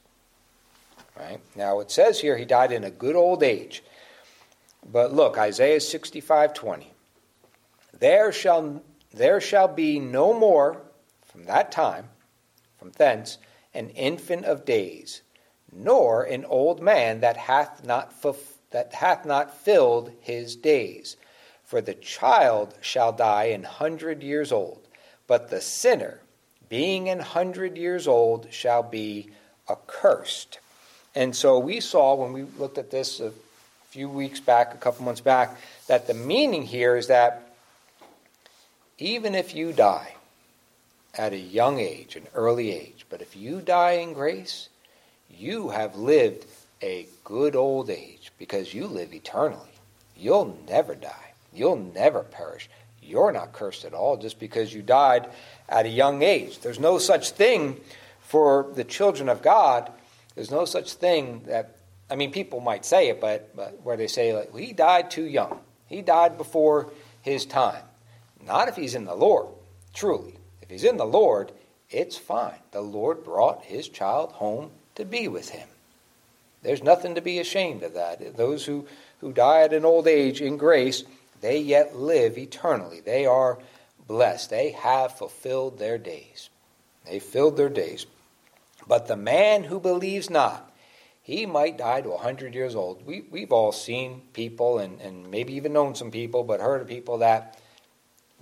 Right? 1.21 1.41
Now 1.55 1.81
it 1.81 1.91
says 1.91 2.21
here 2.21 2.39
he 2.39 2.47
died 2.47 2.73
in 2.73 2.83
a 2.83 2.91
good 2.91 3.15
old 3.15 3.43
age. 3.43 3.83
But 4.91 5.13
look, 5.13 5.37
Isaiah 5.37 5.79
65:20. 5.79 6.87
There 7.93 8.33
shall 8.33 8.83
there 9.13 9.41
shall 9.41 9.69
be 9.69 9.99
no 9.99 10.33
more 10.33 10.81
from 11.23 11.45
that 11.45 11.71
time, 11.71 12.09
from 12.79 12.93
thence, 12.93 13.37
an 13.75 13.91
infant 13.91 14.47
of 14.47 14.65
days, 14.65 15.21
nor 15.71 16.23
an 16.23 16.47
old 16.47 16.81
man 16.81 17.21
that 17.21 17.37
hath 17.37 17.85
not 17.85 18.15
that 18.71 18.95
hath 18.95 19.27
not 19.27 19.55
filled 19.55 20.13
his 20.21 20.57
days. 20.57 21.17
For 21.63 21.83
the 21.83 21.95
child 21.95 22.79
shall 22.81 23.13
die 23.13 23.45
an 23.45 23.65
hundred 23.65 24.23
years 24.23 24.51
old, 24.53 24.89
but 25.27 25.51
the 25.51 25.61
sinner, 25.61 26.23
being 26.71 27.11
an 27.11 27.21
hundred 27.21 27.77
years 27.77 28.09
old, 28.09 28.51
shall 28.53 28.83
be 28.83 29.31
accursed. 29.69 30.59
And 31.15 31.35
so 31.35 31.59
we 31.59 31.81
saw 31.81 32.15
when 32.15 32.33
we 32.33 32.43
looked 32.59 32.79
at 32.79 32.91
this 32.91 33.21
a 33.21 33.33
few 33.89 34.09
weeks 34.09 34.41
back, 34.41 34.75
a 34.75 34.77
couple 34.77 35.05
months 35.05 35.21
back, 35.21 35.59
that 35.89 36.07
the 36.07 36.15
meaning 36.15 36.65
here 36.65 36.97
is 36.97 37.09
that 37.09 37.55
even 38.99 39.35
if 39.35 39.55
you 39.55 39.73
die 39.73 40.15
at 41.15 41.33
a 41.33 41.39
young 41.39 41.81
age, 41.81 42.15
an 42.15 42.27
early 42.35 42.71
age, 42.71 43.07
but 43.11 43.21
if 43.21 43.35
you 43.35 43.61
die 43.61 43.93
in 43.93 44.13
grace, 44.13 44.69
you 45.37 45.71
have 45.71 45.97
lived 45.97 46.47
a 46.83 47.07
good 47.25 47.57
old 47.57 47.91
age 47.91 48.31
because 48.39 48.73
you 48.73 48.87
live 48.87 49.13
eternally. 49.13 49.67
You'll 50.17 50.57
never 50.69 50.95
die. 50.95 51.33
You'll 51.53 51.77
never 51.95 52.21
perish. 52.21 52.69
You're 53.03 53.33
not 53.33 53.53
cursed 53.53 53.85
at 53.85 53.95
all 53.95 54.17
just 54.17 54.39
because 54.39 54.73
you 54.73 54.83
died 54.83 55.27
at 55.69 55.87
a 55.87 55.91
young 55.91 56.23
age. 56.23 56.61
There's 56.61 56.79
no 56.79 56.99
such 56.99 57.31
thing 57.31 57.81
for 58.21 58.69
the 58.75 58.85
children 58.85 59.29
of 59.29 59.43
God 59.43 59.91
there's 60.41 60.51
no 60.51 60.65
such 60.65 60.95
thing 60.95 61.43
that, 61.49 61.77
I 62.11 62.17
mean, 62.17 62.33
people 62.33 62.61
might 62.61 62.87
say 62.87 63.11
it, 63.11 63.21
but, 63.21 63.55
but 63.55 63.83
where 63.83 63.99
they 63.99 64.07
say, 64.07 64.33
like, 64.33 64.55
well, 64.55 64.63
he 64.63 64.73
died 64.73 65.11
too 65.11 65.27
young. 65.27 65.61
He 65.87 66.01
died 66.01 66.39
before 66.39 66.91
his 67.21 67.45
time. 67.45 67.83
Not 68.47 68.67
if 68.69 68.75
he's 68.75 68.95
in 68.95 69.05
the 69.05 69.15
Lord, 69.15 69.49
truly. 69.93 70.39
If 70.63 70.71
he's 70.71 70.85
in 70.85 70.97
the 70.97 71.05
Lord, 71.05 71.53
it's 71.91 72.17
fine. 72.17 72.57
The 72.71 72.81
Lord 72.81 73.23
brought 73.23 73.65
his 73.65 73.87
child 73.87 74.33
home 74.33 74.71
to 74.95 75.05
be 75.05 75.29
with 75.29 75.51
him. 75.51 75.69
There's 76.63 76.83
nothing 76.83 77.17
to 77.17 77.21
be 77.21 77.39
ashamed 77.39 77.83
of 77.83 77.93
that. 77.93 78.35
Those 78.39 78.65
who, 78.65 78.87
who 79.21 79.35
die 79.35 79.61
at 79.61 79.75
an 79.75 79.85
old 79.85 80.09
age 80.09 80.41
in 80.41 80.57
grace, 80.57 81.05
they 81.43 81.59
yet 81.59 81.97
live 81.97 82.39
eternally. 82.39 83.01
They 83.01 83.27
are 83.27 83.59
blessed. 84.07 84.49
They 84.49 84.71
have 84.71 85.19
fulfilled 85.19 85.79
their 85.79 85.99
days. 85.99 86.49
They 87.05 87.19
filled 87.19 87.59
their 87.59 87.69
days. 87.69 88.07
But 88.91 89.07
the 89.07 89.17
man 89.17 89.63
who 89.63 89.79
believes 89.79 90.29
not, 90.31 90.75
he 91.23 91.47
might 91.47 91.79
die 91.79 92.01
to 92.01 92.09
100 92.09 92.57
years 92.57 92.75
old. 92.75 93.07
We, 93.07 93.23
we've 93.31 93.53
all 93.53 93.71
seen 93.71 94.23
people, 94.33 94.81
and, 94.81 95.01
and 95.01 95.31
maybe 95.31 95.53
even 95.53 95.73
known 95.73 95.95
some 95.95 96.11
people, 96.11 96.43
but 96.43 96.59
heard 96.59 96.83
of 96.83 96.89
people 96.89 97.19
that 97.19 97.61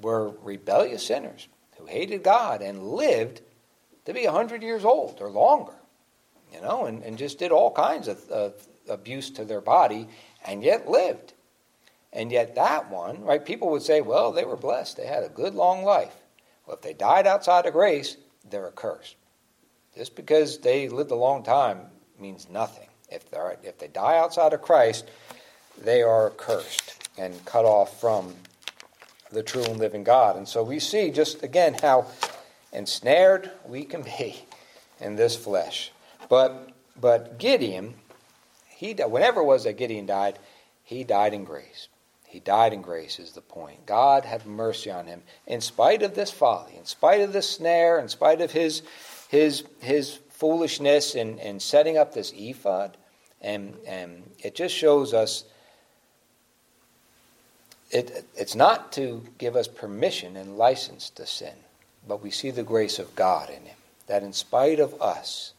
were 0.00 0.30
rebellious 0.42 1.06
sinners 1.06 1.48
who 1.76 1.84
hated 1.84 2.22
God 2.22 2.62
and 2.62 2.82
lived 2.82 3.42
to 4.06 4.14
be 4.14 4.24
100 4.24 4.62
years 4.62 4.86
old 4.86 5.18
or 5.20 5.28
longer, 5.28 5.74
you 6.50 6.62
know, 6.62 6.86
and, 6.86 7.02
and 7.02 7.18
just 7.18 7.38
did 7.38 7.52
all 7.52 7.70
kinds 7.70 8.08
of, 8.08 8.26
of 8.30 8.54
abuse 8.88 9.28
to 9.32 9.44
their 9.44 9.60
body 9.60 10.08
and 10.46 10.62
yet 10.62 10.88
lived. 10.88 11.34
And 12.10 12.32
yet, 12.32 12.54
that 12.54 12.90
one, 12.90 13.22
right, 13.22 13.44
people 13.44 13.68
would 13.72 13.82
say, 13.82 14.00
well, 14.00 14.32
they 14.32 14.46
were 14.46 14.56
blessed. 14.56 14.96
They 14.96 15.08
had 15.08 15.24
a 15.24 15.28
good 15.28 15.54
long 15.54 15.84
life. 15.84 16.16
Well, 16.64 16.76
if 16.76 16.80
they 16.80 16.94
died 16.94 17.26
outside 17.26 17.66
of 17.66 17.74
grace, 17.74 18.16
they're 18.48 18.68
accursed. 18.68 19.17
Just 19.98 20.14
because 20.14 20.58
they 20.58 20.88
lived 20.88 21.10
a 21.10 21.16
long 21.16 21.42
time 21.42 21.80
means 22.20 22.48
nothing. 22.48 22.86
If, 23.10 23.28
they 23.32 23.38
if 23.64 23.78
they 23.78 23.88
die 23.88 24.16
outside 24.16 24.52
of 24.52 24.62
Christ, 24.62 25.10
they 25.76 26.02
are 26.02 26.30
cursed 26.30 27.08
and 27.18 27.44
cut 27.44 27.64
off 27.64 28.00
from 28.00 28.32
the 29.32 29.42
true 29.42 29.64
and 29.64 29.76
living 29.76 30.04
God. 30.04 30.36
And 30.36 30.46
so 30.46 30.62
we 30.62 30.78
see 30.78 31.10
just 31.10 31.42
again 31.42 31.74
how 31.74 32.06
ensnared 32.72 33.50
we 33.66 33.82
can 33.82 34.02
be 34.02 34.36
in 35.00 35.16
this 35.16 35.34
flesh. 35.34 35.90
But 36.28 36.70
but 37.00 37.38
Gideon, 37.38 37.94
he 38.68 38.92
whenever 38.92 39.40
it 39.40 39.46
was 39.46 39.64
that 39.64 39.78
Gideon 39.78 40.06
died, 40.06 40.38
he 40.84 41.02
died 41.02 41.34
in 41.34 41.42
grace. 41.42 41.88
He 42.24 42.38
died 42.38 42.72
in 42.72 42.82
grace 42.82 43.18
is 43.18 43.32
the 43.32 43.40
point. 43.40 43.84
God 43.84 44.24
had 44.24 44.46
mercy 44.46 44.92
on 44.92 45.06
him 45.06 45.22
in 45.44 45.60
spite 45.60 46.02
of 46.02 46.14
this 46.14 46.30
folly, 46.30 46.76
in 46.76 46.84
spite 46.84 47.20
of 47.20 47.32
this 47.32 47.50
snare, 47.50 47.98
in 47.98 48.08
spite 48.08 48.40
of 48.40 48.52
his 48.52 48.82
his 49.28 49.64
his 49.80 50.18
foolishness 50.30 51.14
in, 51.14 51.38
in 51.38 51.60
setting 51.60 51.96
up 51.96 52.14
this 52.14 52.32
ephod, 52.34 52.96
and 53.40 53.76
and 53.86 54.30
it 54.40 54.54
just 54.54 54.74
shows 54.74 55.14
us 55.14 55.44
it 57.90 58.24
it's 58.34 58.54
not 58.54 58.92
to 58.92 59.24
give 59.38 59.54
us 59.54 59.68
permission 59.68 60.36
and 60.36 60.58
license 60.58 61.10
to 61.10 61.26
sin, 61.26 61.54
but 62.06 62.22
we 62.22 62.30
see 62.30 62.50
the 62.50 62.62
grace 62.62 62.98
of 62.98 63.14
God 63.14 63.50
in 63.50 63.62
him. 63.62 63.76
That 64.06 64.22
in 64.22 64.32
spite 64.32 64.80
of 64.80 65.00
us, 65.00 65.52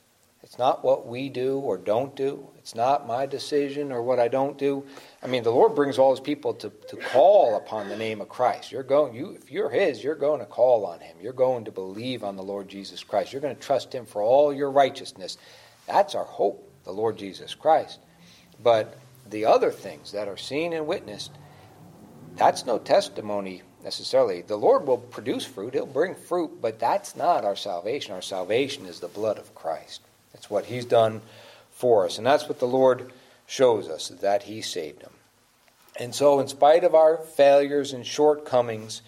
it's 0.49 0.57
not 0.57 0.83
what 0.83 1.05
we 1.05 1.29
do 1.29 1.59
or 1.59 1.77
don't 1.77 2.15
do. 2.15 2.49
It's 2.57 2.73
not 2.73 3.05
my 3.05 3.27
decision 3.27 3.91
or 3.91 4.01
what 4.01 4.19
I 4.19 4.27
don't 4.27 4.57
do. 4.57 4.83
I 5.21 5.27
mean, 5.27 5.43
the 5.43 5.51
Lord 5.51 5.75
brings 5.75 5.99
all 5.99 6.09
his 6.09 6.19
people 6.19 6.55
to, 6.55 6.71
to 6.87 6.95
call 6.95 7.55
upon 7.55 7.87
the 7.87 7.95
name 7.95 8.19
of 8.19 8.29
Christ. 8.29 8.71
You're 8.71 8.81
going, 8.81 9.13
you, 9.13 9.37
if 9.39 9.51
you're 9.51 9.69
his, 9.69 10.03
you're 10.03 10.15
going 10.15 10.39
to 10.39 10.47
call 10.47 10.87
on 10.87 11.01
him. 11.01 11.15
You're 11.21 11.33
going 11.33 11.65
to 11.65 11.71
believe 11.71 12.23
on 12.23 12.35
the 12.35 12.41
Lord 12.41 12.67
Jesus 12.67 13.03
Christ. 13.03 13.31
You're 13.31 13.43
going 13.43 13.55
to 13.55 13.61
trust 13.61 13.93
him 13.93 14.07
for 14.07 14.23
all 14.23 14.51
your 14.51 14.71
righteousness. 14.71 15.37
That's 15.85 16.15
our 16.15 16.25
hope. 16.25 16.67
the 16.83 16.91
Lord 16.91 17.19
Jesus 17.19 17.53
Christ. 17.53 17.99
But 18.63 18.97
the 19.29 19.45
other 19.45 19.69
things 19.69 20.13
that 20.13 20.27
are 20.27 20.35
seen 20.35 20.73
and 20.73 20.87
witnessed, 20.87 21.31
that's 22.37 22.65
no 22.65 22.79
testimony 22.79 23.61
necessarily. 23.83 24.41
The 24.41 24.55
Lord 24.55 24.87
will 24.87 24.97
produce 24.97 25.45
fruit, 25.45 25.75
He'll 25.75 25.85
bring 25.85 26.15
fruit, 26.15 26.59
but 26.59 26.79
that's 26.79 27.15
not 27.15 27.45
our 27.45 27.55
salvation. 27.55 28.15
Our 28.15 28.23
salvation 28.23 28.87
is 28.87 28.99
the 28.99 29.09
blood 29.09 29.37
of 29.37 29.53
Christ. 29.53 30.01
That's 30.33 30.49
what 30.49 30.65
He's 30.65 30.85
done 30.85 31.21
for 31.71 32.05
us. 32.05 32.17
And 32.17 32.27
that's 32.27 32.47
what 32.47 32.59
the 32.59 32.67
Lord 32.67 33.11
shows 33.47 33.87
us, 33.87 34.09
that 34.09 34.43
He 34.43 34.61
saved 34.61 35.01
Him. 35.01 35.11
And 35.99 36.15
so, 36.15 36.39
in 36.39 36.47
spite 36.47 36.83
of 36.83 36.95
our 36.95 37.17
failures 37.17 37.93
and 37.93 38.05
shortcomings, 38.05 39.01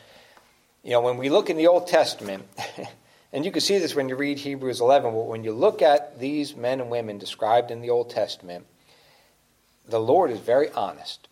you 0.84 0.92
know, 0.92 1.02
when 1.02 1.18
we 1.18 1.30
look 1.30 1.50
in 1.50 1.58
the 1.58 1.68
Old 1.68 1.88
Testament, 1.88 2.44
and 3.34 3.46
you 3.46 3.52
can 3.52 3.62
see 3.62 3.78
this 3.78 3.96
when 3.96 4.10
you 4.10 4.16
read 4.16 4.40
Hebrews 4.40 4.82
11, 4.82 5.14
but 5.14 5.28
when 5.28 5.44
you 5.44 5.54
look 5.54 5.82
at 5.82 6.20
these 6.20 6.56
men 6.56 6.82
and 6.82 6.90
women 6.90 7.18
described 7.18 7.72
in 7.72 7.82
the 7.82 7.92
Old 7.92 8.10
Testament, 8.10 8.66
the 9.88 10.00
Lord 10.00 10.32
is 10.32 10.40
very 10.40 10.70
honest 10.72 11.28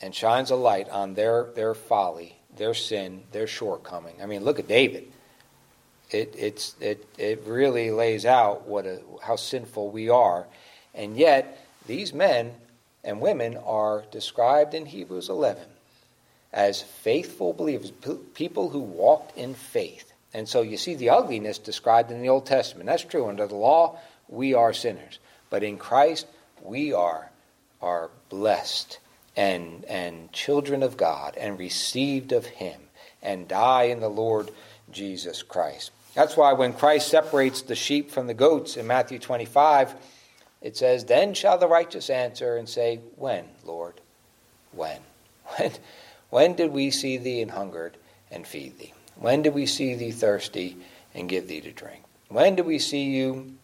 and 0.00 0.14
shines 0.14 0.50
a 0.50 0.56
light 0.56 0.88
on 0.88 1.14
their, 1.14 1.48
their 1.54 1.74
folly, 1.74 2.36
their 2.56 2.74
sin, 2.74 3.22
their 3.32 3.46
shortcoming. 3.46 4.16
I 4.22 4.26
mean, 4.26 4.44
look 4.44 4.58
at 4.58 4.68
David. 4.68 5.10
It, 6.10 6.34
it's, 6.38 6.74
it, 6.80 7.06
it 7.18 7.42
really 7.44 7.90
lays 7.90 8.24
out 8.24 8.66
what 8.66 8.86
a, 8.86 9.00
how 9.22 9.36
sinful 9.36 9.90
we 9.90 10.08
are. 10.08 10.46
And 10.94 11.16
yet, 11.16 11.66
these 11.86 12.12
men 12.12 12.54
and 13.04 13.20
women 13.20 13.56
are 13.56 14.04
described 14.10 14.74
in 14.74 14.86
Hebrews 14.86 15.28
11 15.28 15.62
as 16.52 16.82
faithful 16.82 17.52
believers, 17.52 17.92
people 18.34 18.70
who 18.70 18.80
walked 18.80 19.36
in 19.36 19.54
faith. 19.54 20.12
And 20.32 20.48
so 20.48 20.62
you 20.62 20.76
see 20.76 20.94
the 20.94 21.10
ugliness 21.10 21.58
described 21.58 22.10
in 22.10 22.20
the 22.20 22.28
Old 22.28 22.46
Testament. 22.46 22.86
That's 22.86 23.04
true. 23.04 23.28
Under 23.28 23.46
the 23.46 23.54
law, 23.54 23.98
we 24.28 24.54
are 24.54 24.72
sinners. 24.72 25.18
But 25.50 25.62
in 25.62 25.78
Christ, 25.78 26.26
we 26.62 26.92
are, 26.92 27.30
are 27.80 28.10
blessed 28.28 28.98
and, 29.36 29.84
and 29.84 30.32
children 30.32 30.82
of 30.82 30.96
God 30.96 31.36
and 31.36 31.58
received 31.58 32.32
of 32.32 32.46
Him 32.46 32.80
and 33.22 33.48
die 33.48 33.84
in 33.84 34.00
the 34.00 34.08
Lord 34.08 34.50
Jesus 34.90 35.42
Christ. 35.42 35.90
That's 36.18 36.36
why 36.36 36.52
when 36.52 36.72
Christ 36.72 37.06
separates 37.06 37.62
the 37.62 37.76
sheep 37.76 38.10
from 38.10 38.26
the 38.26 38.34
goats 38.34 38.76
in 38.76 38.88
Matthew 38.88 39.20
25, 39.20 39.94
it 40.60 40.76
says, 40.76 41.04
Then 41.04 41.32
shall 41.32 41.58
the 41.58 41.68
righteous 41.68 42.10
answer 42.10 42.56
and 42.56 42.68
say, 42.68 42.98
When, 43.14 43.44
Lord? 43.64 44.00
When? 44.72 44.98
When? 45.56 45.70
When 46.30 46.54
did 46.56 46.72
we 46.72 46.90
see 46.90 47.18
thee 47.18 47.40
and 47.40 47.52
hungered 47.52 47.96
and 48.32 48.44
feed 48.44 48.80
thee? 48.80 48.94
When 49.14 49.42
did 49.42 49.54
we 49.54 49.64
see 49.66 49.94
thee 49.94 50.10
thirsty 50.10 50.76
and 51.14 51.28
give 51.28 51.46
thee 51.46 51.60
to 51.60 51.70
drink? 51.70 52.02
When 52.28 52.56
did 52.56 52.66
we 52.66 52.80
see 52.80 53.04
you 53.04 53.54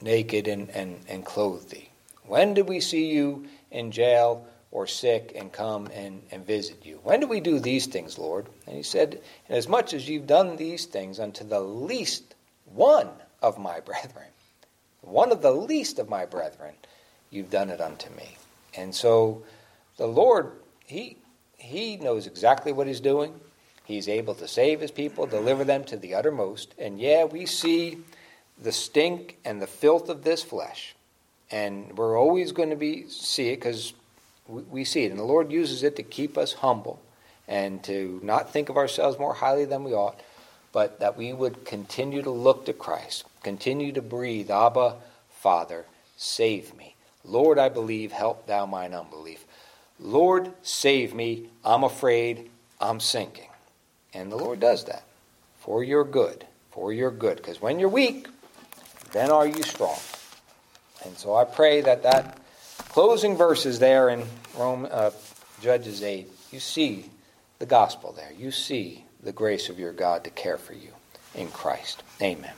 naked 0.00 0.48
and, 0.48 0.70
and, 0.70 1.00
and 1.10 1.26
clothe 1.26 1.68
thee? 1.68 1.90
When 2.24 2.54
did 2.54 2.70
we 2.70 2.80
see 2.80 3.12
you 3.12 3.44
in 3.70 3.90
jail 3.90 4.46
or 4.76 4.86
sick 4.86 5.32
and 5.34 5.50
come 5.50 5.86
and, 5.94 6.20
and 6.30 6.46
visit 6.46 6.84
you? 6.84 7.00
When 7.02 7.18
do 7.18 7.26
we 7.26 7.40
do 7.40 7.58
these 7.58 7.86
things, 7.86 8.18
Lord? 8.18 8.44
And 8.66 8.76
he 8.76 8.82
said, 8.82 9.22
as 9.48 9.66
much 9.66 9.94
as 9.94 10.06
you've 10.06 10.26
done 10.26 10.56
these 10.56 10.84
things 10.84 11.18
unto 11.18 11.44
the 11.44 11.60
least 11.60 12.34
one 12.66 13.08
of 13.40 13.58
my 13.58 13.80
brethren, 13.86 14.26
one 15.00 15.32
of 15.32 15.40
the 15.40 15.50
least 15.50 15.98
of 15.98 16.10
my 16.10 16.26
brethren, 16.26 16.74
you've 17.30 17.48
done 17.48 17.70
it 17.70 17.80
unto 17.80 18.10
me. 18.10 18.36
And 18.76 18.94
so 18.94 19.44
the 19.96 20.06
Lord, 20.06 20.52
he 20.84 21.16
he 21.56 21.96
knows 21.96 22.26
exactly 22.26 22.70
what 22.70 22.86
he's 22.86 23.00
doing. 23.00 23.32
He's 23.86 24.10
able 24.10 24.34
to 24.34 24.46
save 24.46 24.82
his 24.82 24.90
people, 24.90 25.24
deliver 25.24 25.64
them 25.64 25.84
to 25.84 25.96
the 25.96 26.14
uttermost. 26.14 26.74
And 26.78 27.00
yeah, 27.00 27.24
we 27.24 27.46
see 27.46 28.00
the 28.62 28.72
stink 28.72 29.38
and 29.42 29.62
the 29.62 29.66
filth 29.66 30.10
of 30.10 30.22
this 30.22 30.42
flesh. 30.42 30.94
And 31.50 31.96
we're 31.96 32.20
always 32.20 32.52
going 32.52 32.70
to 32.70 32.76
be 32.76 33.08
see 33.08 33.48
it 33.48 33.56
because 33.56 33.94
we, 34.48 34.84
see 34.84 35.04
it. 35.04 35.10
And 35.10 35.18
the 35.18 35.24
Lord 35.24 35.50
uses 35.52 35.82
it 35.82 35.96
to 35.96 36.02
keep 36.02 36.38
us 36.38 36.54
humble 36.54 37.00
and 37.48 37.82
to 37.84 38.20
not 38.22 38.52
think 38.52 38.68
of 38.68 38.76
ourselves 38.76 39.18
more 39.18 39.34
highly 39.34 39.64
than 39.64 39.84
we 39.84 39.92
ought, 39.92 40.20
but 40.72 41.00
that 41.00 41.16
we 41.16 41.32
would 41.32 41.64
continue 41.64 42.22
to 42.22 42.30
look 42.30 42.66
to 42.66 42.72
Christ, 42.72 43.24
continue 43.42 43.92
to 43.92 44.02
breathe, 44.02 44.50
Abba, 44.50 44.96
Father, 45.30 45.86
save 46.16 46.74
me. 46.76 46.94
Lord, 47.24 47.58
I 47.58 47.68
believe, 47.68 48.12
help 48.12 48.46
thou 48.46 48.66
mine 48.66 48.94
unbelief. 48.94 49.44
Lord, 49.98 50.52
save 50.62 51.14
me. 51.14 51.48
I'm 51.64 51.84
afraid. 51.84 52.50
I'm 52.80 53.00
sinking. 53.00 53.48
And 54.12 54.30
the 54.30 54.36
Lord 54.36 54.60
does 54.60 54.84
that 54.84 55.04
for 55.58 55.82
your 55.82 56.04
good, 56.04 56.46
for 56.70 56.92
your 56.92 57.10
good. 57.10 57.36
Because 57.38 57.60
when 57.60 57.78
you're 57.78 57.88
weak, 57.88 58.28
then 59.12 59.30
are 59.30 59.46
you 59.46 59.62
strong. 59.62 59.98
And 61.04 61.16
so 61.16 61.34
I 61.34 61.44
pray 61.44 61.80
that 61.80 62.02
that 62.02 62.38
closing 62.88 63.36
verses 63.36 63.78
there 63.78 64.08
in 64.08 64.24
Rome, 64.56 64.86
uh, 64.90 65.10
Judges 65.60 66.02
8, 66.02 66.28
you 66.52 66.60
see 66.60 67.10
the 67.58 67.66
gospel 67.66 68.12
there. 68.12 68.32
You 68.36 68.50
see 68.50 69.04
the 69.22 69.32
grace 69.32 69.68
of 69.68 69.78
your 69.78 69.92
God 69.92 70.24
to 70.24 70.30
care 70.30 70.58
for 70.58 70.74
you 70.74 70.90
in 71.34 71.48
Christ. 71.48 72.02
Amen. 72.20 72.52